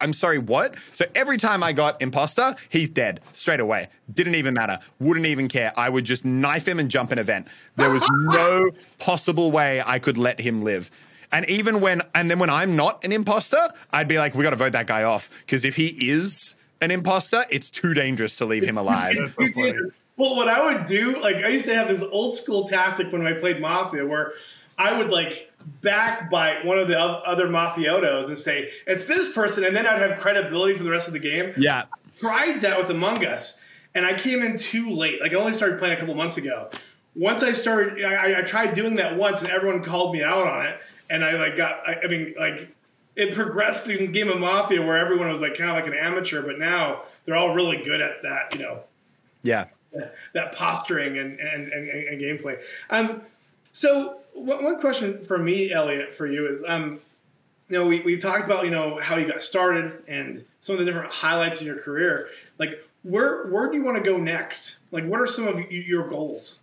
[0.00, 0.74] I'm sorry, what?
[0.92, 3.88] So every time I got imposter, he's dead straight away.
[4.12, 4.78] Didn't even matter.
[4.98, 5.72] Wouldn't even care.
[5.76, 7.48] I would just knife him and jump an event.
[7.76, 10.90] There was no possible way I could let him live.
[11.32, 14.50] And even when, and then when I'm not an imposter, I'd be like, we got
[14.50, 15.30] to vote that guy off.
[15.40, 19.16] Because if he is an imposter, it's too dangerous to leave him alive.
[20.16, 23.26] well, what I would do, like, I used to have this old school tactic when
[23.26, 24.32] I played Mafia where
[24.76, 25.49] I would, like,
[25.82, 30.18] backbite one of the other mafiotos and say it's this person, and then I'd have
[30.18, 31.52] credibility for the rest of the game.
[31.56, 33.62] Yeah, I tried that with Among Us,
[33.94, 35.20] and I came in too late.
[35.20, 36.70] Like I only started playing a couple months ago.
[37.16, 40.66] Once I started, I, I tried doing that once, and everyone called me out on
[40.66, 40.78] it.
[41.08, 42.72] And I like got, I, I mean, like
[43.16, 46.40] it progressed in Game of Mafia where everyone was like kind of like an amateur,
[46.40, 48.52] but now they're all really good at that.
[48.52, 48.80] You know.
[49.42, 49.64] Yeah.
[50.34, 52.62] That posturing and and, and, and gameplay.
[52.90, 53.22] Um,
[53.72, 57.00] so one question for me, Elliot, for you is, um,
[57.68, 60.78] you know, we, we talked about, you know, how you got started and some of
[60.80, 62.28] the different highlights in your career.
[62.58, 64.78] Like, where, where do you want to go next?
[64.90, 66.60] Like, what are some of your goals?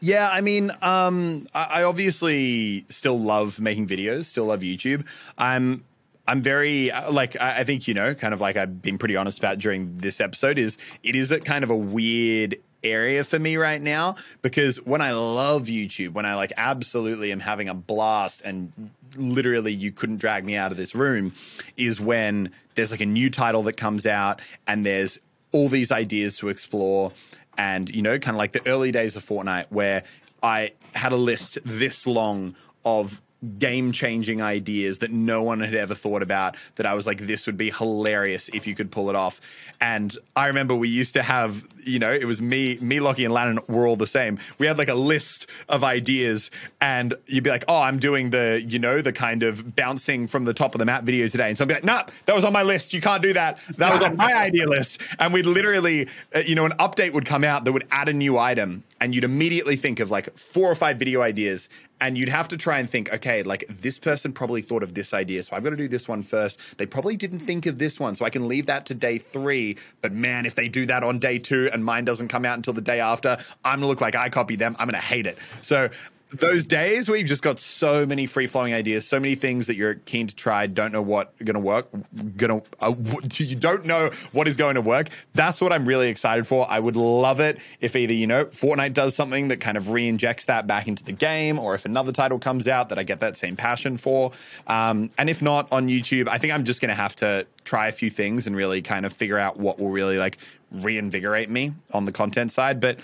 [0.00, 5.06] Yeah, I mean, um, I, I obviously still love making videos, still love YouTube.
[5.36, 5.84] I'm
[6.28, 9.38] I'm very uh, like I think you know, kind of like I've been pretty honest
[9.38, 13.56] about during this episode is it is a kind of a weird area for me
[13.56, 18.42] right now because when I love YouTube, when I like absolutely am having a blast
[18.44, 18.72] and
[19.16, 21.32] literally you couldn't drag me out of this room,
[21.76, 25.18] is when there's like a new title that comes out and there's
[25.52, 27.12] all these ideas to explore.
[27.56, 30.04] And, you know, kind of like the early days of Fortnite where
[30.42, 32.54] I had a list this long
[32.84, 33.20] of
[33.58, 37.46] game changing ideas that no one had ever thought about that I was like, this
[37.46, 39.40] would be hilarious if you could pull it off.
[39.80, 43.32] And I remember we used to have, you know, it was me, me, Lockie, and
[43.32, 44.38] Lannan were all the same.
[44.58, 48.62] We had like a list of ideas, and you'd be like, oh, I'm doing the,
[48.66, 51.48] you know, the kind of bouncing from the top of the map video today.
[51.48, 52.92] And so I'd be like, nah, that was on my list.
[52.92, 53.58] You can't do that.
[53.76, 55.00] That was on my idea list.
[55.20, 58.12] And we'd literally, uh, you know, an update would come out that would add a
[58.12, 61.68] new item, and you'd immediately think of like four or five video ideas
[62.00, 65.12] and you'd have to try and think, okay, like this person probably thought of this
[65.12, 66.58] idea, so I've got to do this one first.
[66.76, 69.76] They probably didn't think of this one, so I can leave that to day three.
[70.00, 72.74] But man, if they do that on day two and mine doesn't come out until
[72.74, 74.76] the day after, I'm gonna look like I copied them.
[74.78, 75.38] I'm gonna hate it.
[75.62, 75.90] So
[76.30, 79.76] those days where you've just got so many free flowing ideas, so many things that
[79.76, 81.88] you're keen to try, don't know what going to work,
[82.36, 82.94] going to uh,
[83.36, 85.08] you don't know what is going to work.
[85.34, 86.66] That's what I'm really excited for.
[86.68, 90.44] I would love it if either you know Fortnite does something that kind of re-injects
[90.46, 93.36] that back into the game, or if another title comes out that I get that
[93.36, 94.32] same passion for.
[94.66, 97.88] Um, and if not on YouTube, I think I'm just going to have to try
[97.88, 100.38] a few things and really kind of figure out what will really like
[100.70, 102.80] reinvigorate me on the content side.
[102.80, 102.98] But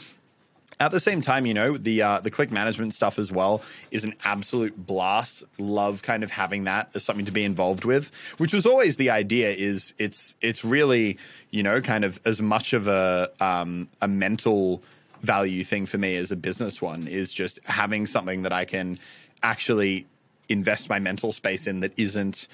[0.80, 4.04] at the same time, you know, the uh, the click management stuff as well is
[4.04, 5.44] an absolute blast.
[5.58, 9.10] Love kind of having that as something to be involved with, which was always the
[9.10, 9.50] idea.
[9.50, 11.18] Is it's it's really
[11.50, 14.82] you know kind of as much of a um, a mental
[15.22, 18.98] value thing for me as a business one is just having something that I can
[19.42, 20.06] actually
[20.50, 22.46] invest my mental space in that isn't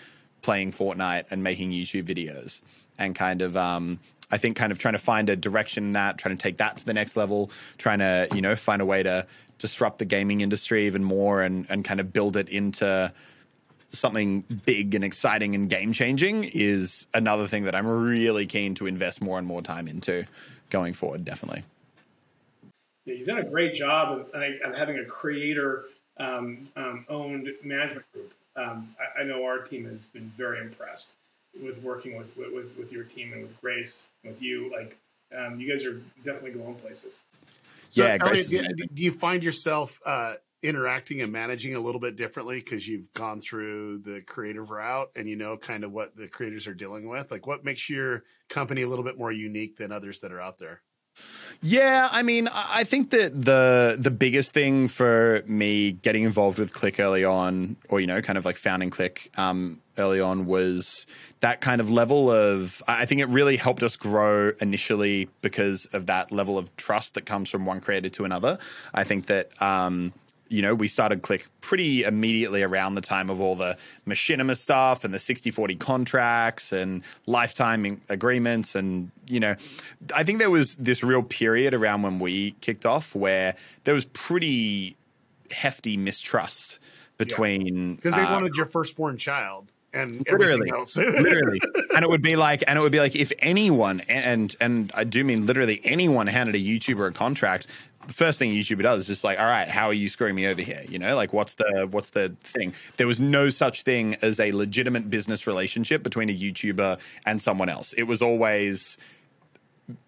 [0.43, 2.63] playing Fortnite and making YouTube videos
[2.97, 3.99] and kind of um,
[4.31, 6.77] I think kind of trying to find a direction in that, trying to take that
[6.79, 9.27] to the next level, trying to you know find a way to
[9.59, 13.13] disrupt the gaming industry even more and and kind of build it into
[13.91, 18.87] something big and exciting and game changing is another thing that I'm really keen to
[18.87, 20.25] invest more and more time into
[20.71, 21.25] going forward.
[21.25, 21.65] Definitely.
[23.05, 25.87] Yeah, you've done a great job of, of having a creator
[26.19, 28.33] um, um, owned management group.
[28.57, 31.15] Um, I, I, know our team has been very impressed
[31.63, 34.71] with working with, with, with your team and with Grace, with you.
[34.71, 34.97] Like,
[35.37, 37.23] um, you guys are definitely going places.
[37.89, 42.17] So, yeah, Elliot, do, do, you find yourself uh, interacting and managing a little bit
[42.17, 46.29] differently because you've gone through the creative route and you know kind of what the
[46.29, 47.31] creators are dealing with?
[47.31, 50.59] Like, what makes your company a little bit more unique than others that are out
[50.59, 50.83] there?
[51.63, 56.73] Yeah, I mean, I think that the the biggest thing for me getting involved with
[56.73, 61.05] Click early on, or you know, kind of like founding Click um, early on, was
[61.41, 62.83] that kind of level of.
[62.89, 67.27] I think it really helped us grow initially because of that level of trust that
[67.27, 68.59] comes from one creator to another.
[68.95, 70.15] I think that um,
[70.51, 75.05] you know, we started Click pretty immediately around the time of all the machinima stuff
[75.05, 78.75] and the 60 40 contracts and lifetime agreements.
[78.75, 79.55] And, you know,
[80.15, 84.05] I think there was this real period around when we kicked off where there was
[84.07, 84.97] pretty
[85.53, 86.81] hefty mistrust
[87.17, 87.95] between.
[87.95, 88.25] Because yeah.
[88.25, 91.61] they uh, wanted your firstborn child and literally, literally,
[91.95, 95.05] and it would be like, and it would be like, if anyone, and and I
[95.05, 97.67] do mean literally anyone handed a YouTuber a contract,
[98.07, 100.47] the first thing YouTube does is just like, all right, how are you screwing me
[100.47, 100.83] over here?
[100.89, 102.75] You know, like what's the what's the thing?
[102.97, 107.69] There was no such thing as a legitimate business relationship between a YouTuber and someone
[107.69, 107.93] else.
[107.93, 108.97] It was always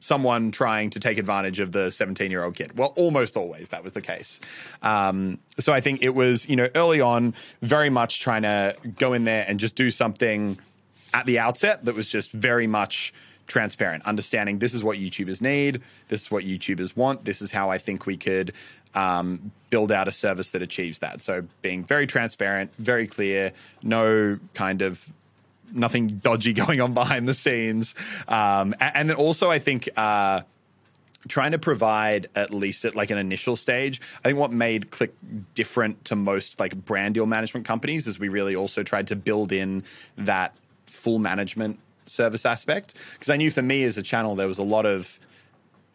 [0.01, 2.76] someone trying to take advantage of the 17 year old kid.
[2.78, 4.40] Well, almost always that was the case.
[4.82, 9.12] Um, so I think it was, you know, early on, very much trying to go
[9.12, 10.59] in there and just do something
[11.14, 13.12] at the outset that was just very much
[13.47, 17.70] transparent, understanding this is what YouTubers need, this is what YouTubers want, this is how
[17.70, 18.53] I think we could
[18.95, 21.22] um, build out a service that achieves that.
[21.22, 25.11] So being very transparent, very clear, no kind of
[25.72, 27.95] nothing dodgy going on behind the scenes,
[28.28, 29.88] um, and, and, then also I think.
[29.97, 30.43] Uh,
[31.28, 35.14] trying to provide at least at like an initial stage i think what made click
[35.55, 39.53] different to most like brand deal management companies is we really also tried to build
[39.53, 39.84] in
[40.16, 40.53] that
[40.86, 41.78] full management
[42.12, 45.18] service aspect because I knew for me as a channel there was a lot of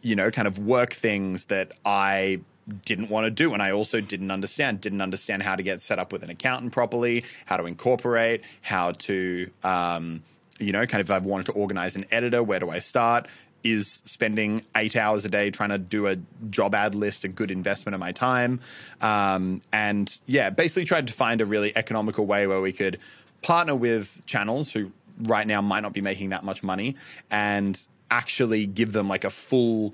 [0.02, 2.40] you know kind of work things that I
[2.86, 4.82] didn't want to do and I also didn't understand.
[4.82, 8.92] Didn't understand how to get set up with an accountant properly how to incorporate how
[8.92, 10.24] to um,
[10.60, 13.28] you know kind of if I wanted to organize an editor where do I start?
[13.64, 16.18] Is spending eight hours a day trying to do a
[16.50, 18.60] job ad list a good investment of my time?
[19.02, 23.00] Um, and yeah basically tried to find a really economical way where we could
[23.42, 24.92] partner with channels who
[25.24, 26.96] right now might not be making that much money
[27.32, 29.94] and actually give them like a full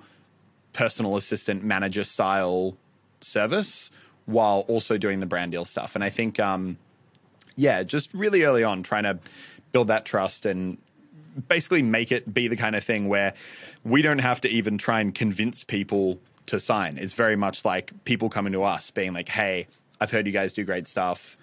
[0.74, 2.76] personal assistant manager style
[3.22, 3.90] service
[4.26, 5.96] while also doing the brand deal stuff.
[5.96, 6.78] And I think, um,
[7.56, 9.20] yeah, just really early on, trying to
[9.72, 10.78] build that trust and
[11.48, 13.34] basically make it be the kind of thing where
[13.84, 16.98] we don't have to even try and convince people to sign.
[16.98, 19.68] It's very much like people coming to us being like, "Hey,
[20.00, 21.38] I've heard you guys do great stuff.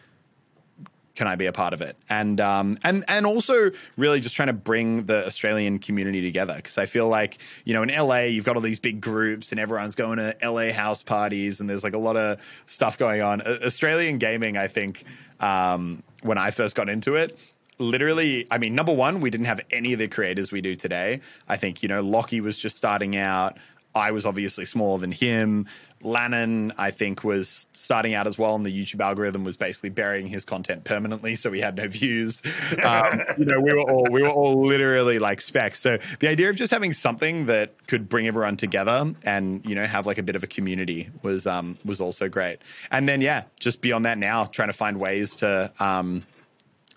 [1.21, 4.47] Can I be a part of it?" And um, and and also really just trying
[4.47, 8.47] to bring the Australian community together because I feel like you know in LA you've
[8.47, 11.93] got all these big groups and everyone's going to LA house parties and there's like
[11.93, 13.43] a lot of stuff going on.
[13.43, 15.05] Australian gaming, I think,
[15.41, 17.39] um, when I first got into it
[17.79, 21.23] literally, I mean, number one, we didn't have any of the creators we do today.
[21.49, 23.57] I think, you know, Lockie was just starting out.
[23.95, 25.66] I was obviously smaller than him.
[26.03, 30.26] Lannan, I think, was starting out as well, and the YouTube algorithm was basically burying
[30.26, 32.43] his content permanently, so we had no views.
[32.84, 35.80] Um, you know, we were all we were all literally like specs.
[35.80, 39.84] So the idea of just having something that could bring everyone together and you know
[39.86, 42.59] have like a bit of a community was um, was also great.
[42.91, 46.24] And then yeah, just beyond that, now trying to find ways to um,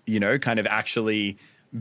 [0.06, 1.38] you know kind of actually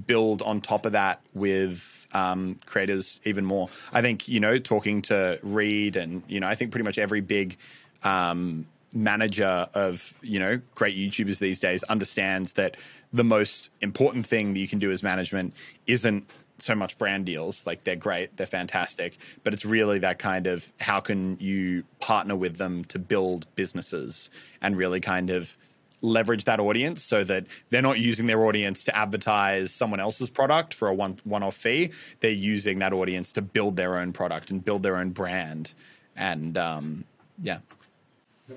[0.07, 3.69] build on top of that with um, creators even more.
[3.93, 7.21] I think you know talking to Reed and you know I think pretty much every
[7.21, 7.57] big
[8.05, 12.77] um, manager of you know great YouTubers these days understands that
[13.13, 15.55] the most important thing that you can do as management
[15.87, 20.47] isn't so much brand deals like they're great they're fantastic but it's really that kind
[20.47, 25.57] of how can you partner with them to build businesses and really kind of
[26.03, 30.75] leverage that audience so that they're not using their audience to advertise someone else's product
[30.75, 31.91] for a one one off fee.
[32.21, 35.73] They're using that audience to build their own product and build their own brand.
[36.17, 37.05] And um,
[37.41, 37.59] yeah.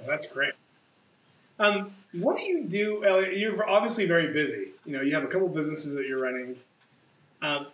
[0.06, 0.54] that's great.
[1.60, 3.38] Um, what do you do, Elliot?
[3.38, 4.72] You're obviously very busy.
[4.86, 6.58] You know, you have a couple businesses that you're running.
[7.42, 7.68] Um,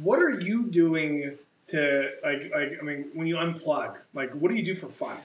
[0.00, 1.36] what are you doing
[1.68, 5.16] to like like I mean, when you unplug, like what do you do for fun?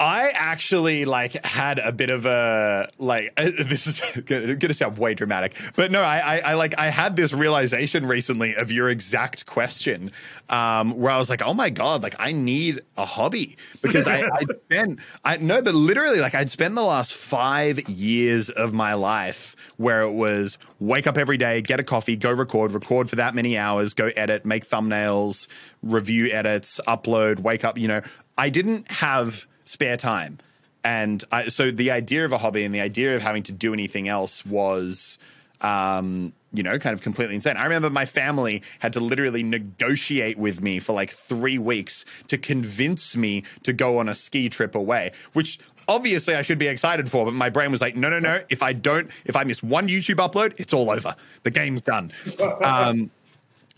[0.00, 5.56] I actually like had a bit of a like this is gonna sound way dramatic,
[5.76, 10.12] but no, I, I, I like I had this realization recently of your exact question,
[10.48, 14.22] um, where I was like, oh my god, like I need a hobby because I,
[14.32, 18.94] I spent I no, but literally like I'd spent the last five years of my
[18.94, 23.16] life where it was wake up every day, get a coffee, go record, record for
[23.16, 25.48] that many hours, go edit, make thumbnails,
[25.82, 27.78] review edits, upload, wake up.
[27.78, 28.02] You know,
[28.36, 30.38] I didn't have spare time.
[30.82, 33.74] And I, so the idea of a hobby and the idea of having to do
[33.74, 35.18] anything else was,
[35.60, 37.56] um, you know, kind of completely insane.
[37.58, 42.38] I remember my family had to literally negotiate with me for like three weeks to
[42.38, 45.58] convince me to go on a ski trip away, which
[45.88, 48.42] obviously I should be excited for, but my brain was like, no, no, no.
[48.48, 51.14] If I don't, if I miss one YouTube upload, it's all over.
[51.42, 52.12] The game's done.
[52.62, 53.10] Um,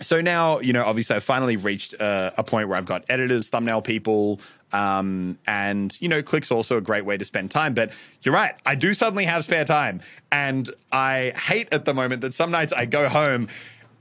[0.00, 3.48] so now, you know, obviously I've finally reached uh, a point where I've got editors,
[3.48, 4.40] thumbnail people,
[4.72, 7.74] um, and, you know, Click's also a great way to spend time.
[7.74, 7.92] But
[8.22, 8.54] you're right.
[8.64, 10.00] I do suddenly have spare time.
[10.32, 13.48] And I hate at the moment that some nights I go home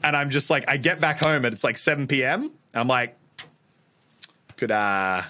[0.04, 2.44] and I'm just like, I get back home and it's like 7 p.m.
[2.44, 3.18] And I'm like,
[4.58, 5.24] could, uh,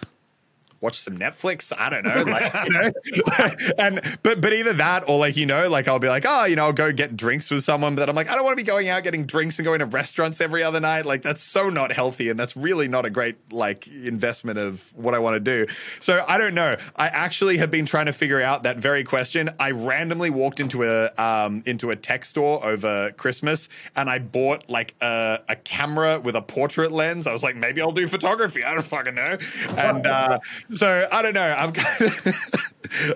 [0.81, 1.73] watch some Netflix.
[1.77, 2.91] I don't know, like you know,
[3.77, 6.55] and but but either that or like you know, like I'll be like, oh, you
[6.55, 8.67] know, I'll go get drinks with someone, but I'm like, I don't want to be
[8.67, 11.05] going out getting drinks and going to restaurants every other night.
[11.05, 15.13] Like that's so not healthy, and that's really not a great like investment of what
[15.13, 15.71] I want to do.
[15.99, 16.77] So I don't know.
[16.95, 19.49] I actually have been trying to figure out that very question.
[19.59, 24.69] I randomly walked into a um into a tech store over Christmas, and I bought
[24.69, 27.27] like a, a camera with a portrait lens.
[27.27, 28.63] I was like, maybe I'll do photography.
[28.63, 29.37] I don't fucking know,
[29.75, 30.07] and.
[30.07, 30.39] uh
[30.73, 31.53] so I don't know.
[31.57, 32.63] I'm kind of,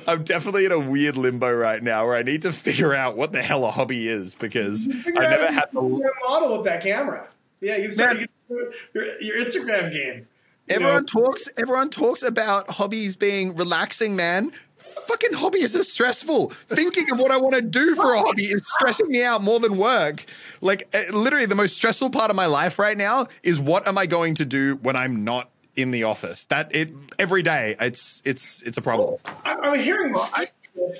[0.07, 3.31] I'm definitely in a weird limbo right now where I need to figure out what
[3.31, 5.81] the hell a hobby is because I never had the
[6.27, 7.27] model with that camera.
[7.61, 8.17] Yeah, you start
[8.49, 10.27] your, your Instagram game.
[10.69, 11.21] Everyone know?
[11.23, 11.47] talks.
[11.57, 14.51] Everyone talks about hobbies being relaxing, man
[15.07, 16.49] fucking hobbies are stressful.
[16.69, 19.59] Thinking of what I want to do for a hobby is stressing me out more
[19.59, 20.25] than work.
[20.61, 23.97] Like, eh, literally, the most stressful part of my life right now is what am
[23.97, 26.45] I going to do when I'm not in the office.
[26.45, 27.75] That it every day.
[27.79, 29.19] It's it's it's a problem.
[29.45, 30.47] I'm hearing well, I,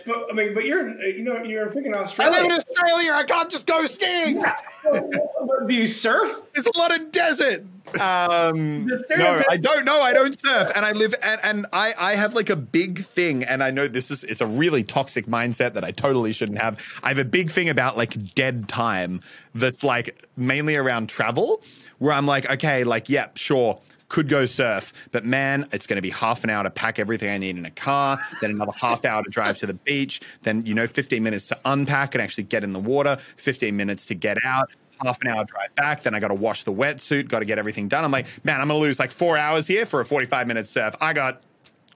[0.05, 2.34] but I mean, but you're you know you're freaking Australia.
[2.34, 3.11] I live in Australia.
[3.13, 4.43] I can't just go skiing.
[5.67, 6.41] Do you surf?
[6.53, 7.65] There's a lot of desert.
[7.99, 10.01] Um, no, I don't know.
[10.01, 13.43] I don't surf, and I live and, and I I have like a big thing,
[13.43, 16.84] and I know this is it's a really toxic mindset that I totally shouldn't have.
[17.01, 19.21] I have a big thing about like dead time
[19.55, 21.63] that's like mainly around travel,
[21.97, 23.80] where I'm like, okay, like yeah, sure
[24.14, 27.32] could go surf, but man, it's going to be half an hour to pack everything
[27.32, 30.64] I need in a car, then another half hour to drive to the beach, then,
[30.68, 34.14] you know, 15 minutes to unpack and actually get in the water, 15 minutes to
[34.14, 34.70] get out,
[35.03, 36.03] half an hour drive back.
[36.03, 38.05] Then I got to wash the wetsuit, got to get everything done.
[38.05, 40.68] I'm like, man, I'm going to lose like four hours here for a 45 minute
[40.68, 40.95] surf.
[41.01, 41.41] I got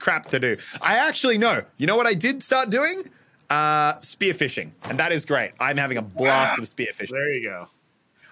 [0.00, 0.56] crap to do.
[0.82, 1.62] I actually know.
[1.76, 3.08] You know what I did start doing?
[3.48, 5.52] Uh, spearfishing, and that is great.
[5.60, 7.10] I'm having a blast with spearfishing.
[7.10, 7.68] There you go.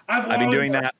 [0.09, 0.93] I've, I've been always- doing that.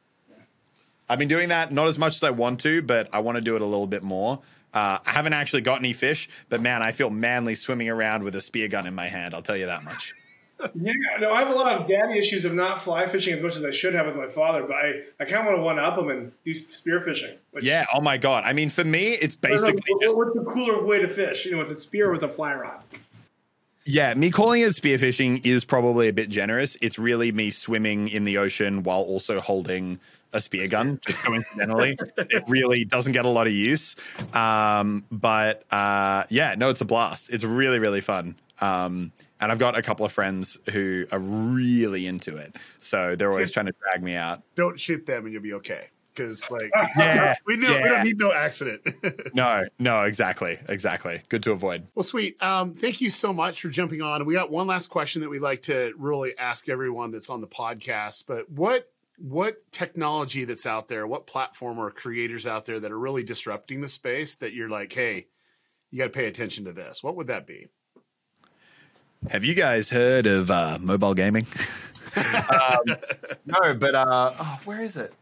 [1.10, 3.42] I've been doing that not as much as I want to, but I want to
[3.42, 4.42] do it a little bit more.
[4.74, 8.36] Uh, I haven't actually got any fish, but man, I feel manly swimming around with
[8.36, 9.34] a spear gun in my hand.
[9.34, 10.14] I'll tell you that much.
[10.76, 13.56] Yeah, no, I have a lot of daddy issues of not fly fishing as much
[13.56, 15.80] as I should have with my father, but I, I kind of want to one
[15.80, 17.38] up him and do spear fishing.
[17.62, 17.86] Yeah.
[17.94, 18.44] Oh my god.
[18.44, 21.46] I mean, for me, it's don't know, basically just what's the cooler way to fish?
[21.46, 22.82] You know, with a spear or with a fly rod?
[23.86, 24.14] yeah.
[24.16, 26.76] Me calling it spearfishing is probably a bit generous.
[26.82, 30.00] It's really me swimming in the ocean while also holding
[30.38, 31.00] a spear gun.
[31.06, 33.96] Just coincidentally, it really doesn't get a lot of use.
[34.34, 37.30] Um, but uh, yeah, no, it's a blast.
[37.30, 38.36] It's really really fun.
[38.62, 43.30] Um, and I've got a couple of friends who are really into it, so they're
[43.30, 44.42] always Just- trying to drag me out.
[44.56, 45.90] Don't shoot them and you'll be okay.
[46.16, 48.82] Because like Yeah, we know we don't need no accident.
[49.36, 51.22] No, no, exactly, exactly.
[51.30, 51.86] Good to avoid.
[51.94, 52.42] well, sweet.
[52.42, 54.26] Um, thank you so much for jumping on.
[54.26, 57.48] We got one last question that we'd like to really ask everyone that's on the
[57.48, 58.24] podcast.
[58.28, 63.00] But what what technology that's out there, what platform or creators out there that are
[63.00, 65.28] really disrupting the space that you're like, hey,
[65.92, 67.04] you got to pay attention to this?
[67.04, 67.68] What would that be?
[69.30, 71.48] Have you guys heard of uh, mobile gaming?
[72.16, 72.98] um,
[73.46, 75.14] no, but uh, oh, where is it?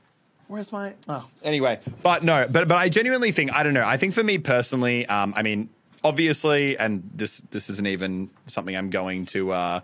[0.47, 0.93] Where's my?
[1.07, 3.85] Oh, anyway, but no, but but I genuinely think I don't know.
[3.85, 5.69] I think for me personally, um, I mean,
[6.03, 9.79] obviously, and this this isn't even something I'm going to, uh,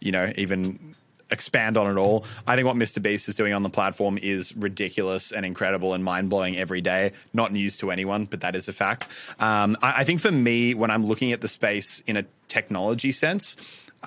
[0.00, 0.94] you know, even
[1.30, 2.24] expand on it all.
[2.46, 3.02] I think what Mr.
[3.02, 7.12] Beast is doing on the platform is ridiculous and incredible and mind blowing every day.
[7.32, 9.08] Not news to anyone, but that is a fact.
[9.40, 13.12] Um, I, I think for me, when I'm looking at the space in a technology
[13.12, 13.56] sense,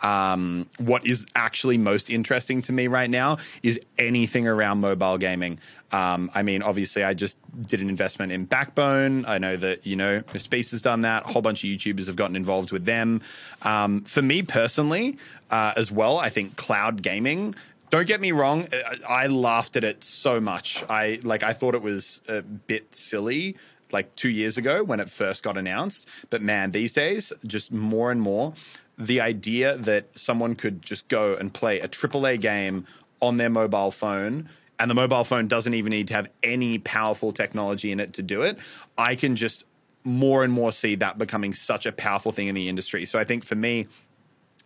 [0.03, 5.59] um, what is actually most interesting to me right now is anything around mobile gaming.
[5.91, 9.25] Um, I mean, obviously, I just did an investment in Backbone.
[9.25, 10.21] I know that you know.
[10.49, 11.25] Beast has done that.
[11.25, 13.21] A whole bunch of YouTubers have gotten involved with them.
[13.61, 15.17] Um, for me personally,
[15.51, 17.55] uh, as well, I think cloud gaming.
[17.89, 20.83] Don't get me wrong, I I laughed at it so much.
[20.89, 23.57] I like I thought it was a bit silly
[23.91, 28.11] like 2 years ago when it first got announced, but man, these days just more
[28.11, 28.53] and more
[28.97, 32.85] the idea that someone could just go and play a AAA game
[33.21, 37.31] on their mobile phone and the mobile phone doesn't even need to have any powerful
[37.31, 38.57] technology in it to do it.
[38.97, 39.65] I can just
[40.05, 43.05] more and more see that becoming such a powerful thing in the industry.
[43.05, 43.87] So I think for me,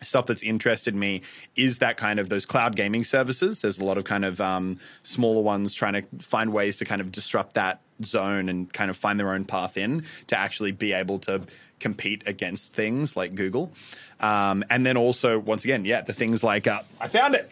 [0.02, 1.22] stuff that's interested me
[1.56, 3.62] is that kind of those cloud gaming services.
[3.62, 7.02] There's a lot of kind of um, smaller ones trying to find ways to kind
[7.02, 10.94] of disrupt that zone and kind of find their own path in to actually be
[10.94, 11.42] able to
[11.80, 13.72] compete against things like Google.
[14.20, 17.52] Um, and then also, once again, yeah, the things like uh, I found it,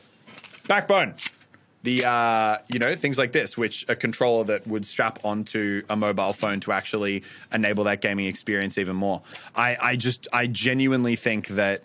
[0.67, 1.15] Backbone.
[1.83, 5.95] The uh, you know things like this, which a controller that would strap onto a
[5.95, 9.21] mobile phone to actually enable that gaming experience even more.
[9.55, 11.81] I, I just I genuinely think that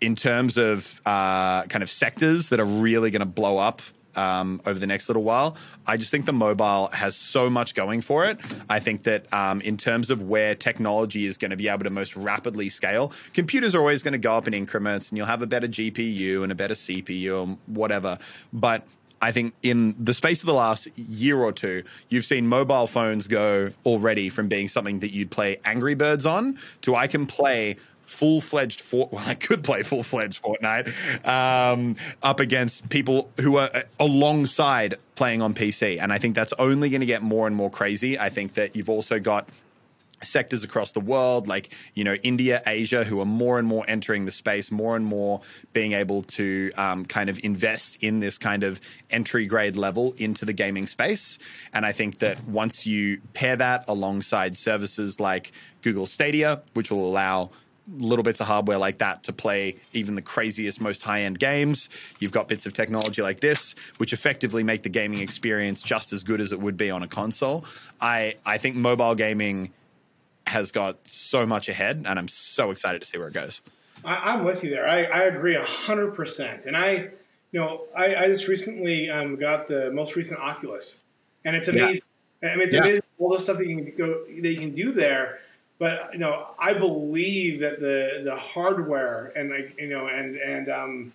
[0.00, 3.82] in terms of uh, kind of sectors that are really going to blow up
[4.16, 5.56] um, over the next little while,
[5.86, 8.38] I just think the mobile has so much going for it.
[8.68, 11.90] I think that um, in terms of where technology is going to be able to
[11.90, 15.42] most rapidly scale, computers are always going to go up in increments, and you'll have
[15.42, 18.18] a better GPU and a better CPU and whatever.
[18.52, 18.86] But
[19.22, 23.26] I think in the space of the last year or two, you've seen mobile phones
[23.26, 27.76] go already from being something that you'd play Angry Birds on to I can play
[28.06, 29.12] full fledged Fort.
[29.16, 34.96] Well, I could play full fledged Fortnite um, up against people who are uh, alongside
[35.14, 38.18] playing on PC, and I think that's only going to get more and more crazy.
[38.18, 39.48] I think that you've also got
[40.22, 44.24] sectors across the world, like you know India, Asia, who are more and more entering
[44.24, 45.40] the space, more and more
[45.72, 48.80] being able to um, kind of invest in this kind of
[49.10, 51.38] entry grade level into the gaming space.
[51.72, 55.52] And I think that once you pair that alongside services like
[55.82, 57.50] Google Stadia, which will allow
[57.88, 61.88] little bits of hardware like that to play even the craziest, most high end games.
[62.18, 66.22] You've got bits of technology like this, which effectively make the gaming experience just as
[66.22, 67.64] good as it would be on a console.
[68.00, 69.72] I, I think mobile gaming
[70.46, 73.62] has got so much ahead, and I'm so excited to see where it goes.
[74.04, 74.88] I, I'm with you there.
[74.88, 76.66] I, I agree hundred percent.
[76.66, 77.10] And I,
[77.52, 81.02] you know, I, I just recently um, got the most recent Oculus,
[81.44, 82.06] and it's amazing.
[82.42, 82.80] I mean, it's Yeah.
[82.80, 85.40] amazing all the stuff that you can go that you can do there.
[85.78, 90.68] But you know, I believe that the the hardware and like you know and and
[90.68, 91.12] um,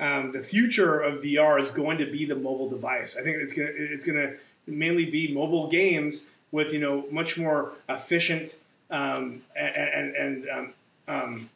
[0.00, 3.16] um, the future of VR is going to be the mobile device.
[3.16, 4.34] I think it's gonna it's gonna
[4.66, 8.56] mainly be mobile games with you know much more efficient
[8.90, 10.74] um, and and, and um,
[11.08, 11.50] um,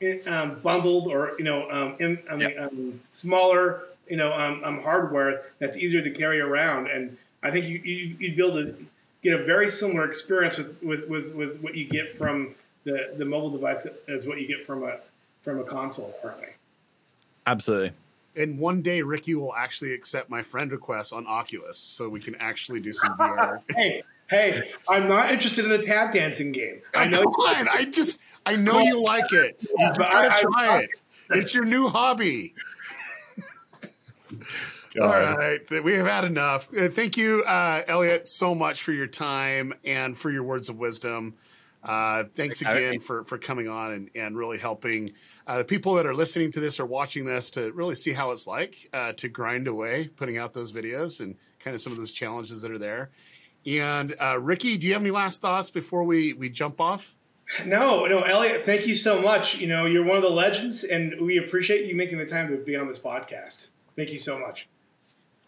[0.00, 4.62] in- um, bundled or you know um, in, I mean, um, smaller you know, um,
[4.64, 6.88] um, hardware that's easier to carry around.
[6.88, 8.86] And I think you, you, you'd be able to
[9.24, 12.54] get a very similar experience with, with, with, with what you get from
[12.84, 14.98] the, the mobile device as what you get from a
[15.42, 16.48] from a console currently.
[17.46, 17.92] Absolutely.
[18.36, 22.34] And one day, Ricky will actually accept my friend request on Oculus, so we can
[22.36, 23.60] actually do some VR.
[23.76, 26.80] hey, hey, I'm not interested in the tap dancing game.
[26.94, 27.22] I know.
[27.22, 29.62] Come on, I just, I know you like it.
[29.78, 30.90] You just gotta I- I- try it.
[31.30, 32.54] It's your new hobby.
[35.00, 36.68] All right, we have had enough.
[36.72, 40.78] Uh, Thank you, uh, Elliot, so much for your time and for your words of
[40.78, 41.34] wisdom.
[41.82, 45.12] Uh, thanks again for for coming on and, and really helping
[45.46, 48.30] uh, the people that are listening to this or watching this to really see how
[48.30, 51.98] it's like uh, to grind away, putting out those videos and kind of some of
[51.98, 53.10] those challenges that are there.
[53.66, 57.16] And uh, Ricky, do you have any last thoughts before we we jump off?
[57.66, 59.56] No, no, Elliot, thank you so much.
[59.56, 62.56] You know, you're one of the legends, and we appreciate you making the time to
[62.56, 63.70] be on this podcast.
[63.94, 64.68] Thank you so much.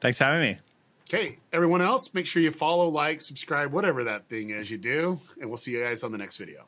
[0.00, 0.58] Thanks for having me.
[1.08, 5.20] Okay, everyone else, make sure you follow, like, subscribe, whatever that thing is you do,
[5.40, 6.66] and we'll see you guys on the next video.